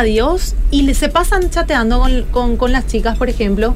a 0.00 0.02
Dios 0.02 0.54
y 0.70 0.92
se 0.94 1.08
pasan 1.08 1.50
chateando 1.50 2.04
con, 2.30 2.72
las 2.72 2.86
chicas, 2.86 3.16
por 3.16 3.28
ejemplo. 3.28 3.74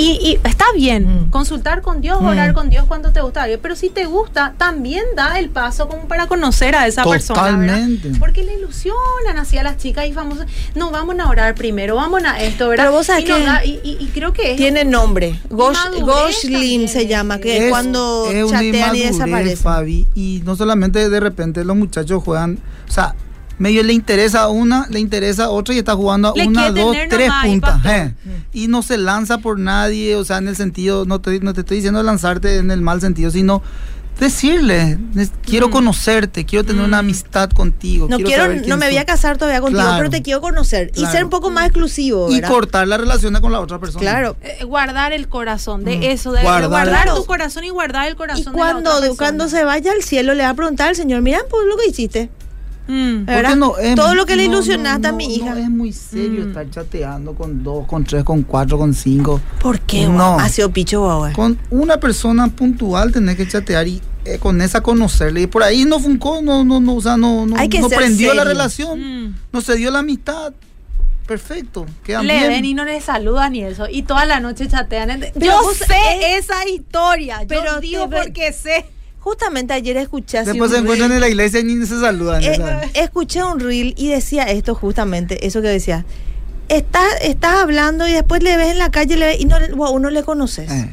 Y, 0.00 0.38
está 0.44 0.66
bien 0.74 1.26
mm. 1.26 1.30
consultar 1.30 1.82
con 1.82 2.00
Dios, 2.00 2.18
orar 2.22 2.52
mm. 2.52 2.54
con 2.54 2.70
Dios 2.70 2.84
cuando 2.86 3.10
te 3.10 3.20
gusta 3.20 3.46
Pero 3.60 3.74
si 3.74 3.90
te 3.90 4.06
gusta, 4.06 4.54
también 4.56 5.04
da 5.16 5.38
el 5.40 5.50
paso 5.50 5.88
como 5.88 6.06
para 6.06 6.26
conocer 6.26 6.76
a 6.76 6.86
esa 6.86 7.04
persona. 7.04 7.88
Porque 8.20 8.44
le 8.44 8.54
ilusionan 8.54 9.38
así 9.38 9.58
a 9.58 9.62
las 9.62 9.76
chicas 9.76 10.06
y 10.06 10.12
famosas. 10.12 10.46
No, 10.74 10.90
vamos 10.90 11.18
a 11.18 11.28
orar 11.28 11.54
primero, 11.54 11.96
vamos 11.96 12.22
a 12.24 12.40
esto, 12.40 12.68
¿verdad? 12.68 12.84
Pero 12.84 12.96
vos 12.96 13.06
sabés 13.06 13.28
y, 13.64 13.80
y, 13.82 14.10
creo 14.14 14.32
que 14.32 14.54
Tiene 14.54 14.84
nombre. 14.84 15.38
Goshlin 15.50 16.88
se 16.88 17.06
llama, 17.06 17.38
que 17.38 17.66
es, 17.66 17.70
cuando 17.70 18.28
chatean 18.48 18.94
y 18.94 19.00
desaparecen. 19.00 19.58
Fabi, 19.58 20.06
y 20.14 20.42
no 20.44 20.54
solamente 20.54 21.08
de 21.08 21.20
repente 21.20 21.64
los 21.64 21.76
muchachos 21.76 22.22
juegan, 22.22 22.58
o 22.88 22.92
sea, 22.92 23.14
medio 23.58 23.82
le 23.82 23.92
interesa 23.92 24.48
una, 24.48 24.86
le 24.88 25.00
interesa 25.00 25.50
otra 25.50 25.74
y 25.74 25.78
está 25.78 25.94
jugando 25.94 26.32
una, 26.34 26.70
dos, 26.70 26.96
tres 27.08 27.30
puntas. 27.42 28.12
Y 28.52 28.68
no 28.68 28.82
se 28.82 28.98
lanza 28.98 29.38
por 29.38 29.58
nadie, 29.58 30.16
o 30.16 30.24
sea, 30.24 30.38
en 30.38 30.48
el 30.48 30.56
sentido, 30.56 31.04
no 31.04 31.20
te, 31.20 31.40
no 31.40 31.54
te 31.54 31.60
estoy 31.60 31.78
diciendo 31.78 32.02
lanzarte 32.02 32.56
en 32.56 32.70
el 32.70 32.80
mal 32.80 33.00
sentido, 33.00 33.30
sino 33.30 33.62
decirle, 34.18 34.98
quiero 35.44 35.68
mm. 35.68 35.70
conocerte, 35.70 36.44
quiero 36.44 36.64
tener 36.64 36.82
una 36.82 36.98
mm. 36.98 37.00
amistad 37.00 37.50
contigo. 37.50 38.08
No 38.08 38.18
quiero, 38.18 38.54
no 38.66 38.76
me 38.76 38.86
voy 38.86 38.96
a 38.96 39.04
casar 39.04 39.38
todavía 39.38 39.60
contigo, 39.60 39.88
pero 39.96 40.10
te 40.10 40.22
quiero 40.22 40.40
conocer 40.40 40.90
y 40.94 41.06
ser 41.06 41.24
un 41.24 41.30
poco 41.30 41.50
más 41.50 41.66
exclusivo. 41.66 42.30
Y 42.30 42.40
cortar 42.42 42.88
la 42.88 42.98
relación 42.98 43.34
con 43.40 43.52
la 43.52 43.60
otra 43.60 43.78
persona. 43.78 44.00
Claro. 44.00 44.36
Eh, 44.42 44.64
guardar 44.64 45.12
el 45.12 45.28
corazón, 45.28 45.84
de 45.84 45.98
mm. 45.98 46.02
eso, 46.02 46.32
de 46.32 46.42
guardar, 46.42 47.14
tu 47.14 47.24
corazón 47.24 47.64
y 47.64 47.70
guardar 47.70 48.08
el 48.08 48.16
corazón. 48.16 48.52
Y 48.54 48.56
cuando, 48.56 49.00
de 49.00 49.10
la 49.10 49.14
cuando 49.14 49.48
se 49.48 49.64
vaya 49.64 49.92
al 49.92 50.02
cielo 50.02 50.34
le 50.34 50.42
va 50.42 50.50
a 50.50 50.54
preguntar 50.54 50.88
al 50.88 50.96
Señor, 50.96 51.22
mira, 51.22 51.40
pues 51.48 51.66
lo 51.66 51.76
que 51.76 51.88
hiciste. 51.88 52.30
Mm. 52.88 53.94
Todo 53.94 54.14
lo 54.14 54.24
que 54.26 54.34
le 54.34 54.46
ilusionaste 54.46 55.08
a 55.08 55.12
mi 55.12 55.36
hija. 55.36 55.54
No 55.54 55.60
es 55.60 55.70
muy 55.70 55.92
serio 55.92 56.44
mm. 56.44 56.48
estar 56.48 56.70
chateando 56.70 57.34
con 57.34 57.62
dos, 57.62 57.86
con 57.86 58.04
tres, 58.04 58.24
con 58.24 58.42
cuatro, 58.42 58.78
con 58.78 58.94
cinco. 58.94 59.40
¿Por 59.60 59.80
qué? 59.80 60.08
No. 60.08 60.38
Ha 60.40 60.48
sido 60.48 60.70
picho, 60.70 61.28
Con 61.34 61.58
una 61.70 62.00
persona 62.00 62.48
puntual 62.48 63.12
tenés 63.12 63.36
que 63.36 63.46
chatear 63.46 63.86
y 63.86 64.00
eh, 64.24 64.38
con 64.38 64.60
esa 64.62 64.80
conocerle. 64.80 65.42
Y 65.42 65.46
por 65.46 65.62
ahí 65.62 65.84
no 65.84 66.00
funcó, 66.00 66.40
no, 66.42 66.64
no, 66.64 66.80
no, 66.80 66.94
o 66.96 67.00
sea, 67.00 67.16
no, 67.16 67.46
no, 67.46 67.56
no 67.56 67.88
prendió 67.88 68.32
la 68.34 68.44
relación, 68.44 68.98
mm. 69.26 69.34
no 69.52 69.60
se 69.60 69.76
dio 69.76 69.90
la 69.90 70.00
amistad 70.00 70.54
perfecto. 71.28 71.86
le 72.06 72.48
ven 72.48 72.64
y 72.64 72.72
no 72.72 72.86
le 72.86 73.00
saludan 73.02 73.54
y 73.54 73.62
eso. 73.62 73.86
Y 73.88 74.02
toda 74.02 74.24
la 74.24 74.40
noche 74.40 74.66
chatean. 74.66 75.20
Yo 75.36 75.60
sé 75.74 76.38
esa 76.38 76.66
historia. 76.66 77.42
Pero 77.46 77.74
yo 77.74 77.80
digo 77.80 78.10
porque 78.10 78.52
sé. 78.52 78.86
Justamente 79.28 79.74
ayer 79.74 79.98
escuché 79.98 80.42
Después 80.42 80.70
se 80.70 80.78
encuentran 80.78 81.12
en 81.12 81.20
la 81.20 81.28
iglesia 81.28 81.60
y 81.60 81.64
ni 81.64 81.84
se 81.84 82.00
saludan. 82.00 82.42
Eh, 82.42 82.90
escuché 82.94 83.44
un 83.44 83.60
reel 83.60 83.92
y 83.98 84.08
decía 84.08 84.44
esto 84.44 84.74
justamente, 84.74 85.46
eso 85.46 85.60
que 85.60 85.68
decía. 85.68 86.06
Estás, 86.70 87.12
estás 87.20 87.56
hablando 87.56 88.08
y 88.08 88.12
después 88.12 88.42
le 88.42 88.56
ves 88.56 88.68
en 88.68 88.78
la 88.78 88.90
calle 88.90 89.18
le 89.18 89.36
y 89.36 89.44
no, 89.44 89.56
wow, 89.76 89.98
no 89.98 90.08
le 90.08 90.22
conoces. 90.22 90.70
Eh. 90.70 90.90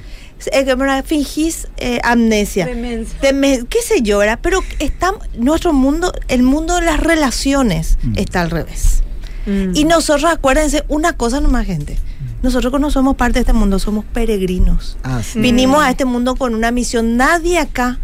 Eh, 0.52 1.04
fingís 1.06 1.69
amnesia. 2.04 2.67
qué 2.67 3.82
sé 3.82 4.02
yo, 4.02 4.19
pero 4.41 4.60
está 4.80 5.13
nuestro 5.38 5.71
mundo, 5.71 6.12
el 6.28 6.43
mundo 6.43 6.76
de 6.76 6.82
las 6.82 7.00
relaciones 7.00 7.98
mm. 8.04 8.17
está 8.17 8.41
al 8.41 8.52
revés. 8.52 9.02
Mm. 9.45 9.78
Y 9.78 9.86
nosotros, 9.86 10.30
acuérdense, 10.30 10.84
una 10.89 11.13
cosa 11.13 11.39
nomás, 11.39 11.65
gente. 11.65 11.98
Nosotros 12.43 12.82
no 12.82 12.91
somos 12.91 13.15
parte 13.15 13.36
de 13.36 13.39
este 13.39 13.54
mundo, 13.54 13.80
somos 13.80 14.04
peregrinos. 14.04 14.98
Ah, 15.06 15.21
Vinimos 15.36 15.82
a 15.82 15.89
este 15.89 16.04
mundo 16.04 16.36
con 16.36 16.54
una 16.54 16.71
misión. 16.71 17.15
Nadie 17.15 17.60
acá 17.60 17.98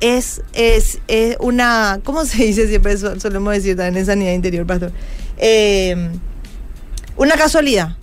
es, 0.00 0.42
es, 0.52 0.98
una, 1.40 2.00
¿cómo 2.04 2.24
se 2.24 2.44
dice 2.44 2.68
siempre? 2.68 2.96
Solemos 2.96 3.52
decir 3.52 3.76
también 3.76 3.98
en 3.98 4.06
sanidad 4.06 4.32
interior, 4.32 4.66
pastor. 4.66 4.92
Em, 5.36 6.10
una 7.16 7.36
casualidad. 7.36 7.96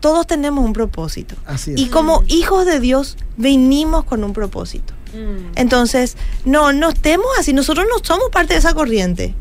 Todos 0.00 0.26
tenemos 0.26 0.64
un 0.64 0.72
propósito. 0.72 1.36
Y 1.76 1.86
como 1.86 2.24
hijos 2.26 2.66
de 2.66 2.80
Dios, 2.80 3.16
venimos 3.36 4.04
con 4.04 4.24
un 4.24 4.32
propósito. 4.32 4.94
Mm. 5.12 5.52
Entonces, 5.54 6.16
no, 6.44 6.72
no 6.72 6.88
estemos 6.88 7.26
así. 7.38 7.52
Nosotros 7.52 7.86
no 7.88 8.04
somos 8.04 8.28
parte 8.30 8.54
de 8.54 8.58
esa 8.58 8.74
corriente. 8.74 9.34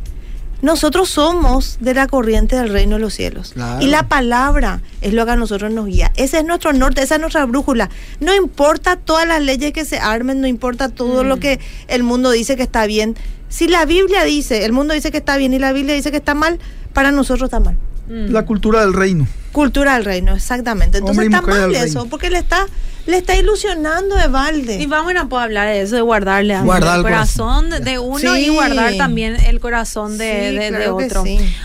Nosotros 0.61 1.09
somos 1.09 1.77
de 1.79 1.93
la 1.93 2.07
corriente 2.07 2.55
del 2.55 2.69
reino 2.69 2.95
de 2.95 3.01
los 3.01 3.13
cielos. 3.13 3.53
Y 3.79 3.87
la 3.87 4.07
palabra 4.07 4.81
es 5.01 5.13
lo 5.13 5.25
que 5.25 5.31
a 5.31 5.35
nosotros 5.35 5.71
nos 5.71 5.87
guía. 5.87 6.11
Ese 6.15 6.39
es 6.39 6.45
nuestro 6.45 6.73
norte, 6.73 7.01
esa 7.01 7.15
es 7.15 7.21
nuestra 7.21 7.45
brújula. 7.45 7.89
No 8.19 8.33
importa 8.35 8.95
todas 8.95 9.27
las 9.27 9.41
leyes 9.41 9.73
que 9.73 9.85
se 9.85 9.97
armen, 9.97 10.41
no 10.41 10.47
importa 10.47 10.89
todo 10.89 11.23
lo 11.23 11.37
mm. 11.37 11.39
que 11.39 11.59
el 11.87 12.03
mundo 12.03 12.31
dice 12.31 12.55
que 12.55 12.63
está 12.63 12.85
bien. 12.85 13.15
Si 13.49 13.67
la 13.67 13.85
Biblia 13.85 14.23
dice, 14.23 14.65
el 14.65 14.71
mundo 14.71 14.93
dice 14.93 15.11
que 15.11 15.17
está 15.17 15.37
bien 15.37 15.53
y 15.53 15.59
la 15.59 15.73
Biblia 15.73 15.95
dice 15.95 16.11
que 16.11 16.17
está 16.17 16.35
mal, 16.35 16.59
para 16.93 17.11
nosotros 17.11 17.47
está 17.47 17.59
mal. 17.59 17.77
La 18.11 18.45
cultura 18.45 18.81
del 18.81 18.93
reino. 18.93 19.27
Cultura 19.51 19.95
del 19.95 20.05
reino, 20.05 20.35
exactamente. 20.35 20.99
Entonces 20.99 21.25
está 21.25 21.41
mal 21.41 21.73
eso, 21.75 22.05
porque 22.07 22.29
le 22.29 22.39
está 22.39 22.67
le 23.05 23.17
está 23.17 23.35
ilusionando 23.35 24.15
de 24.15 24.27
balde. 24.27 24.81
Y 24.81 24.85
vamos 24.85 25.13
a 25.15 25.25
poder 25.25 25.45
hablar 25.45 25.67
de 25.67 25.81
eso, 25.81 25.95
de 25.95 26.01
guardarle 26.01 26.55
el 26.55 27.01
corazón 27.01 27.69
de 27.69 27.99
uno 27.99 28.37
y 28.37 28.49
guardar 28.49 28.95
también 28.95 29.35
el 29.47 29.59
corazón 29.59 30.17
de, 30.17 30.89
otro. 30.91 31.23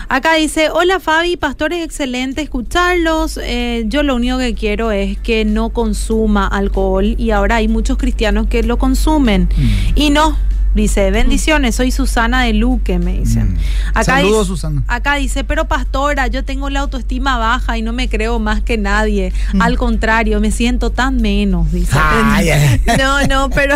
Acá 0.09 0.35
dice, 0.35 0.69
hola 0.69 0.99
Fabi, 0.99 1.37
pastores, 1.37 1.83
excelente 1.83 2.41
escucharlos. 2.41 3.39
Eh, 3.41 3.85
yo 3.87 4.03
lo 4.03 4.15
único 4.15 4.37
que 4.37 4.53
quiero 4.53 4.91
es 4.91 5.17
que 5.19 5.45
no 5.45 5.69
consuma 5.69 6.47
alcohol 6.47 7.15
y 7.17 7.31
ahora 7.31 7.57
hay 7.57 7.67
muchos 7.67 7.97
cristianos 7.97 8.47
que 8.47 8.63
lo 8.63 8.77
consumen. 8.77 9.49
Mm. 9.55 9.69
Y 9.95 10.09
no, 10.09 10.37
Dice, 10.77 11.09
bendiciones, 11.09 11.73
soy 11.73 11.91
Susana 11.91 12.43
de 12.43 12.53
Luque, 12.53 12.99
me 12.99 13.17
dicen. 13.17 13.55
Mm. 13.55 13.57
Acá 13.95 14.03
Saludos, 14.03 14.45
Susana. 14.45 14.83
Acá 14.87 15.15
dice, 15.15 15.43
pero 15.43 15.67
pastora, 15.67 16.27
yo 16.27 16.45
tengo 16.45 16.69
la 16.69 16.81
autoestima 16.81 17.39
baja 17.39 17.79
y 17.79 17.81
no 17.81 17.93
me 17.93 18.07
creo 18.09 18.37
más 18.37 18.61
que 18.61 18.77
nadie. 18.77 19.33
Mm. 19.53 19.61
Al 19.63 19.75
contrario, 19.79 20.39
me 20.39 20.51
siento 20.51 20.91
tan 20.91 21.17
menos, 21.17 21.71
dice. 21.71 21.95
no, 22.99 23.25
no, 23.25 23.49
pero 23.49 23.75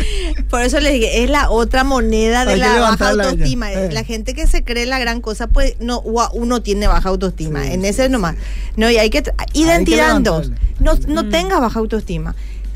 por 0.50 0.60
eso 0.60 0.78
le 0.78 0.92
dije, 0.92 1.24
es 1.24 1.30
la 1.30 1.48
otra 1.48 1.84
moneda 1.84 2.44
de 2.44 2.58
la 2.58 2.78
baja 2.80 3.08
autoestima. 3.08 3.72
Eh. 3.72 3.90
La 3.90 4.04
gente 4.04 4.34
que 4.34 4.46
se 4.46 4.62
cree 4.62 4.84
la 4.84 4.98
gran 4.98 5.22
cosa, 5.22 5.46
pues 5.46 5.76
no, 5.80 6.00
uno 6.34 6.60
tiene 6.60 6.86
baja 6.86 7.08
autoestima. 7.08 7.66
en 7.66 7.86
ese 7.86 8.10
nomás. 8.10 8.36
No, 8.76 8.90
y 8.90 8.98
hay 8.98 9.08
que 9.08 9.22
identidad 9.54 10.20
dos. 10.20 10.50
No, 10.80 10.96
no 11.08 11.22
mm. 11.22 11.30
tengas 11.30 11.60
baja 11.62 11.78
autoestima. 11.78 12.34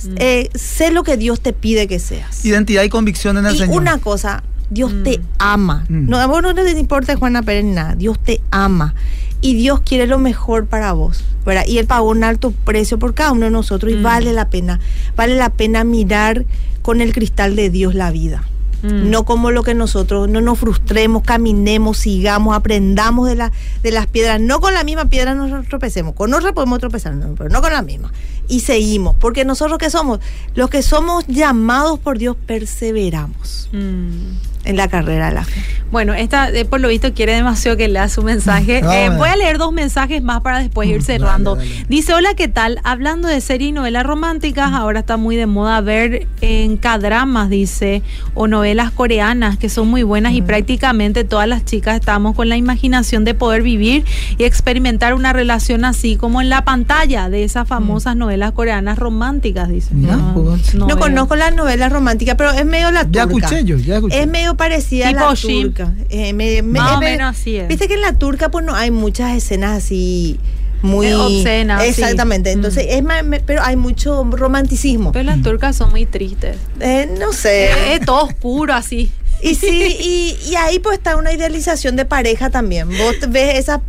Mm. 0.09 0.15
Eh, 0.19 0.51
sé 0.55 0.91
lo 0.91 1.03
que 1.03 1.17
Dios 1.17 1.41
te 1.41 1.53
pide 1.53 1.87
que 1.87 1.99
seas. 1.99 2.45
Identidad 2.45 2.83
y 2.83 2.89
convicción 2.89 3.37
en 3.39 3.47
el 3.47 3.55
y 3.55 3.59
Señor. 3.59 3.77
Una 3.77 3.99
cosa, 3.99 4.43
Dios 4.71 4.93
te 5.05 5.19
mm. 5.19 5.23
ama. 5.39 5.87
Mm. 5.89 6.09
No, 6.09 6.19
a 6.19 6.27
vos 6.27 6.43
no 6.43 6.55
te 6.55 6.71
importa 6.79 7.17
Juana 7.17 7.43
Pérez 7.43 7.65
nada. 7.65 7.95
Dios 7.95 8.19
te 8.19 8.41
ama. 8.51 8.95
Y 9.41 9.55
Dios 9.55 9.81
quiere 9.81 10.07
lo 10.07 10.19
mejor 10.19 10.67
para 10.67 10.93
vos. 10.93 11.25
¿verdad? 11.45 11.65
Y 11.67 11.79
Él 11.79 11.87
pagó 11.87 12.11
un 12.11 12.25
alto 12.25 12.51
precio 12.51 12.99
por 12.99 13.15
cada 13.15 13.33
uno 13.33 13.45
de 13.45 13.51
nosotros. 13.51 13.93
Y 13.93 13.97
vale 13.97 14.33
la 14.33 14.49
pena. 14.49 14.81
Vale 15.17 15.37
la 15.37 15.51
pena 15.51 15.85
mirar 15.85 16.45
con 16.83 17.01
el 17.01 17.13
cristal 17.13 17.57
de 17.57 17.71
Dios 17.71 17.95
la 17.95 18.11
vida. 18.11 18.45
Mm. 18.83 19.11
No 19.11 19.25
como 19.25 19.51
lo 19.51 19.63
que 19.63 19.75
nosotros, 19.75 20.29
no 20.29 20.41
nos 20.41 20.59
frustremos, 20.59 21.23
caminemos, 21.23 21.99
sigamos, 21.99 22.55
aprendamos 22.55 23.29
de, 23.29 23.37
la, 23.37 23.53
de 23.83 23.91
las 23.91 24.07
piedras. 24.07 24.41
No 24.41 24.61
con 24.61 24.75
la 24.75 24.85
misma 24.85 25.07
piedra 25.07 25.35
nos 25.35 25.67
tropecemos, 25.67 26.15
con 26.15 26.33
otra 26.35 26.53
podemos 26.53 26.79
tropezar, 26.79 27.15
pero 27.37 27.51
no 27.51 27.63
con 27.63 27.73
la 27.73 27.83
misma. 27.83 28.13
Y 28.49 28.61
seguimos, 28.61 29.17
porque 29.17 29.45
nosotros 29.45 29.79
que 29.79 29.91
somos, 29.91 30.21
los 30.55 30.71
que 30.71 30.83
somos 30.83 31.27
llamados 31.27 31.99
por 31.99 32.19
Dios, 32.19 32.37
perseveramos. 32.47 33.69
Mm 33.73 34.56
en 34.67 34.77
la 34.77 34.89
carrera 34.89 35.29
de 35.29 35.35
la 35.35 35.45
fe. 35.45 35.63
Bueno, 35.91 36.15
esta 36.15 36.51
eh, 36.51 36.65
por 36.65 36.81
lo 36.81 36.89
visto 36.89 37.15
quiere 37.15 37.35
demasiado 37.35 37.77
que 37.77 37.89
lea 37.89 38.09
su 38.09 38.23
mensaje. 38.23 38.79
Eh, 38.79 39.11
voy 39.17 39.29
a 39.29 39.37
leer 39.37 39.59
dos 39.59 39.73
mensajes 39.73 40.23
más 40.23 40.41
para 40.41 40.59
después 40.59 40.89
ir 40.89 41.03
cerrando. 41.03 41.57
Dice, 41.89 42.13
hola, 42.13 42.35
¿qué 42.35 42.49
tal? 42.49 42.81
Hablando 42.83 43.29
de 43.29 43.41
series 43.41 43.71
y 43.71 43.73
novelas 43.73 44.05
románticas, 44.05 44.73
ahora 44.73 45.01
está 45.01 45.17
muy 45.17 45.37
de 45.37 45.47
moda 45.47 45.81
ver 45.81 46.27
en 46.41 46.77
cadramas, 46.77 47.49
dice, 47.49 48.03
o 48.35 48.49
novelas 48.49 48.91
coreanas 48.91 49.57
que 49.59 49.69
son 49.69 49.89
muy 49.89 50.03
buenas 50.03 50.35
y 50.35 50.43
prácticamente 50.43 51.25
todas 51.25 51.49
las 51.49 51.65
chicas 51.65 51.97
estamos 51.97 52.35
con 52.35 52.49
la 52.49 52.57
imaginación 52.57 53.25
de 53.25 53.35
poder 53.35 53.63
vivir 53.63 54.05
y 54.39 54.45
experimentar 54.45 55.15
una 55.15 55.33
relación 55.33 55.85
así 55.85 56.17
como 56.17 56.41
en 56.41 56.49
la 56.49 56.65
pantalla 56.65 57.31
de 57.31 57.45
esas 57.45 57.69
famosas 57.69 58.17
novelas 58.17 58.53
coreanas 58.53 58.99
románticas, 58.99 59.69
dice. 59.69 59.95
No, 59.95 60.59
no, 60.75 60.99
conozco 60.99 61.37
las 61.37 61.55
novelas 61.55 61.93
románticas, 61.93 62.35
pero 62.37 62.51
es 62.51 62.67
medio 62.67 62.91
la 62.91 63.05
turca. 63.05 63.13
Ya 63.13 63.23
escuché 63.23 63.65
yo, 63.65 63.77
ya 63.77 63.97
escuché. 63.97 64.21
Es 64.21 64.27
medio 64.27 64.56
medio 64.57 64.71
parecida 64.71 65.09
a 65.09 65.13
la 65.13 65.35
turca. 65.35 65.93
Eh, 66.11 66.33
me- 66.33 66.63
me- 66.63 66.79
Más 66.81 66.93
o 66.97 67.01
me- 67.01 67.11
menos 67.11 67.37
así 67.39 67.57
es. 67.57 67.69
Viste 67.69 67.89
que 67.89 67.95
en 67.95 68.01
la 68.03 68.13
turca 68.15 68.49
pues 68.51 68.65
no 68.65 68.75
hay 68.75 68.91
muchas 68.91 69.37
escenas 69.37 69.77
así 69.85 70.39
muy 70.83 71.13
obscenas, 71.13 71.83
sí. 71.83 71.89
Exactamente. 71.89 72.53
Entonces 72.53 72.85
Mm. 72.87 72.91
es 72.97 73.03
más, 73.03 73.25
me- 73.25 73.41
pero 73.41 73.63
hay 73.63 73.77
mucho 73.77 74.25
romanticismo. 74.25 75.13
Pero 75.13 75.25
las 75.25 75.43
turcas 75.43 75.77
son 75.77 75.91
muy 75.91 76.07
tristes. 76.07 76.57
Eh, 76.81 77.09
no 77.19 77.33
sé. 77.33 77.95
Es, 77.95 78.01
todo 78.05 78.25
oscuro 78.25 78.75
así. 78.75 79.11
Y 79.43 79.55
sí, 79.55 79.97
y, 80.01 80.37
y 80.51 80.55
ahí 80.57 80.79
pues 80.79 80.99
está 80.99 81.17
una 81.17 81.33
idealización 81.33 81.97
de 81.97 82.05
pareja 82.05 82.51
también. 82.51 82.89
Vos 82.89 83.17
ves 83.29 83.59
esas 83.59 83.81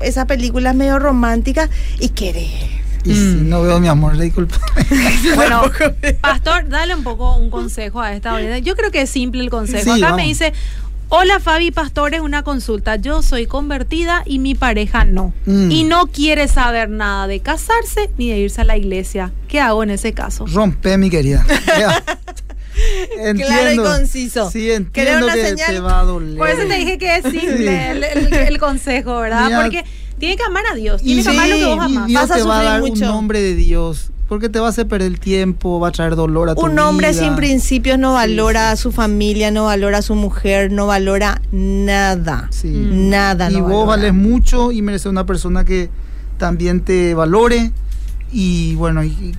esas 0.00 0.26
películas 0.26 0.74
medio 0.74 0.98
románticas 0.98 1.70
y 1.98 2.10
querés. 2.10 2.50
Y 3.06 3.14
si 3.14 3.36
no 3.42 3.62
veo 3.62 3.78
mi 3.80 3.88
amor, 3.88 4.16
disculpa. 4.18 4.56
Bueno, 5.36 5.62
Pastor, 6.20 6.68
dale 6.68 6.94
un 6.94 7.02
poco 7.02 7.36
un 7.36 7.50
consejo 7.50 8.00
a 8.00 8.12
esta 8.14 8.30
audiencia. 8.32 8.58
Yo 8.58 8.74
creo 8.76 8.90
que 8.90 9.02
es 9.02 9.10
simple 9.10 9.40
el 9.42 9.50
consejo. 9.50 9.84
Sí, 9.84 9.90
Acá 10.02 10.10
vamos. 10.12 10.16
me 10.18 10.24
dice, 10.28 10.52
hola 11.08 11.40
Fabi 11.40 11.70
Pastor, 11.70 12.14
es 12.14 12.20
una 12.20 12.42
consulta. 12.42 12.96
Yo 12.96 13.22
soy 13.22 13.46
convertida 13.46 14.22
y 14.26 14.38
mi 14.38 14.54
pareja 14.54 15.04
no. 15.04 15.32
Mm. 15.46 15.70
Y 15.70 15.84
no 15.84 16.06
quiere 16.08 16.48
saber 16.48 16.88
nada 16.90 17.26
de 17.26 17.40
casarse 17.40 18.10
ni 18.18 18.30
de 18.30 18.38
irse 18.38 18.60
a 18.60 18.64
la 18.64 18.76
iglesia. 18.76 19.32
¿Qué 19.48 19.60
hago 19.60 19.82
en 19.82 19.90
ese 19.90 20.12
caso? 20.12 20.46
Rompe, 20.46 20.96
mi 20.98 21.10
querida. 21.10 21.44
Claro 23.36 23.72
y 23.72 23.76
conciso. 23.78 24.50
Sí, 24.50 24.64
¿Querés 24.64 24.76
entiendo 24.76 25.24
una 25.26 25.34
que 25.34 25.46
señal? 25.48 25.66
te 25.74 25.80
va 25.80 26.00
a 26.00 26.04
doler. 26.04 26.36
Por 26.36 26.48
eso 26.48 26.66
te 26.68 26.74
dije 26.76 26.98
que 26.98 27.16
es 27.16 27.22
simple 27.22 27.56
Sí. 27.56 27.66
el, 27.66 28.04
el- 28.04 28.34
el 28.34 28.58
consejo, 28.58 29.18
¿verdad? 29.20 29.46
Mira, 29.46 29.62
Porque 29.62 29.84
tiene 30.18 30.36
que 30.36 30.42
amar 30.44 30.64
a 30.72 30.74
Dios, 30.74 31.02
tiene 31.02 31.22
que 31.22 31.28
amar 31.28 31.48
lo 31.48 31.56
que 31.56 31.64
vos 31.66 31.78
amás. 31.84 32.06
Dios 32.06 32.20
Vas 32.22 32.30
a 32.30 32.34
te 32.36 32.42
va 32.42 32.60
a 32.60 32.62
dar 32.62 32.80
mucho. 32.80 32.92
un 32.94 33.00
nombre 33.00 33.40
de 33.40 33.54
Dios. 33.54 34.10
Porque 34.28 34.48
te 34.48 34.58
va 34.58 34.66
a 34.66 34.70
hacer 34.70 34.88
perder 34.88 35.06
el 35.06 35.20
tiempo, 35.20 35.78
va 35.78 35.88
a 35.88 35.92
traer 35.92 36.16
dolor 36.16 36.48
a 36.50 36.56
tu 36.56 36.60
Un 36.62 36.76
hombre 36.80 37.10
vida. 37.12 37.20
sin 37.22 37.36
principios 37.36 37.96
no 37.96 38.14
valora 38.14 38.72
a 38.72 38.76
su 38.76 38.90
familia, 38.90 39.52
no 39.52 39.66
valora 39.66 39.98
a 39.98 40.02
su 40.02 40.16
mujer, 40.16 40.72
no 40.72 40.88
valora 40.88 41.40
nada. 41.52 42.48
Sí. 42.50 42.68
Nada. 42.72 43.48
y 43.50 43.54
no 43.54 43.60
vos 43.62 43.86
valora. 43.86 44.08
vales 44.10 44.14
mucho 44.14 44.72
y 44.72 44.82
mereces 44.82 45.06
una 45.06 45.26
persona 45.26 45.64
que 45.64 45.90
también 46.38 46.80
te 46.80 47.14
valore. 47.14 47.70
Y 48.38 48.74
bueno, 48.74 49.02
y, 49.02 49.34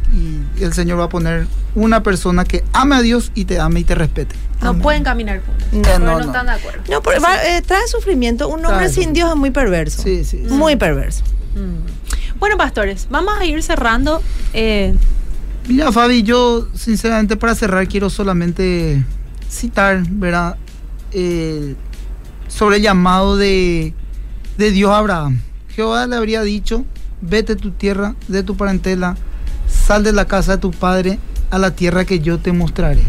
y 0.58 0.64
el 0.64 0.74
Señor 0.74 1.00
va 1.00 1.04
a 1.04 1.10
poner 1.10 1.46
una 1.76 2.02
persona 2.02 2.46
que 2.46 2.64
ame 2.74 2.96
a 2.96 3.02
Dios 3.04 3.32
y 3.36 3.46
te 3.46 3.60
ame 3.60 3.82
y 3.82 3.84
te 3.84 3.94
respete. 3.94 4.36
No 4.60 4.70
Amén. 4.70 4.82
pueden 4.82 5.04
caminar 5.04 5.44
juntos. 5.46 5.68
No, 5.72 6.00
no, 6.00 6.06
no, 6.06 6.20
no. 6.20 6.26
están 6.26 6.48
de 6.48 6.54
acuerdo. 6.54 6.82
No, 6.90 7.04
porque 7.04 7.20
va- 7.20 7.44
eh, 7.46 7.62
trae 7.62 7.88
sufrimiento. 7.88 8.48
Un 8.48 8.66
hombre 8.66 8.88
Trae 8.88 8.90
sin. 8.90 9.14
Dios 9.14 9.30
es 9.30 9.36
muy 9.36 9.52
perverso. 9.52 10.02
Sí, 10.02 10.24
sí, 10.26 10.42
sí. 10.48 10.52
Muy 10.54 10.78
perverso. 10.78 11.24
Mm. 11.54 12.40
Bueno, 12.40 12.58
pastores, 12.58 13.06
vamos 13.12 13.36
a 13.40 13.46
ir 13.46 13.62
cerrando. 13.62 14.20
Eh, 14.54 14.96
Mira, 15.68 15.92
Fabi, 15.92 16.24
yo 16.24 16.68
sinceramente 16.74 17.38
para 17.38 17.54
cerrar 17.54 17.88
quiero 17.88 18.10
solamente 18.10 19.04
citar, 19.48 20.02
¿verdad? 20.10 20.56
Eh, 21.12 21.76
sobre 22.48 22.78
el 22.78 22.82
llamado 22.82 23.38
de, 23.38 23.94
de 24.58 24.72
Dios 24.72 24.90
a 24.90 24.98
Abraham. 24.98 25.40
Jehová 25.76 26.08
le 26.08 26.16
habría 26.16 26.42
dicho, 26.42 26.84
vete 27.22 27.56
de 27.56 27.62
tu 27.62 27.72
tierra, 27.72 28.16
de 28.28 28.44
tu 28.44 28.56
parentela, 28.56 29.16
sal 29.68 30.04
de 30.04 30.14
la 30.14 30.26
casa 30.26 30.54
de 30.54 30.58
tu 30.60 30.72
padre 30.72 31.20
a 31.50 31.58
la 31.58 31.72
tierra 31.76 32.06
que 32.06 32.20
yo 32.20 32.40
te 32.40 32.52
mostraré. 32.52 33.04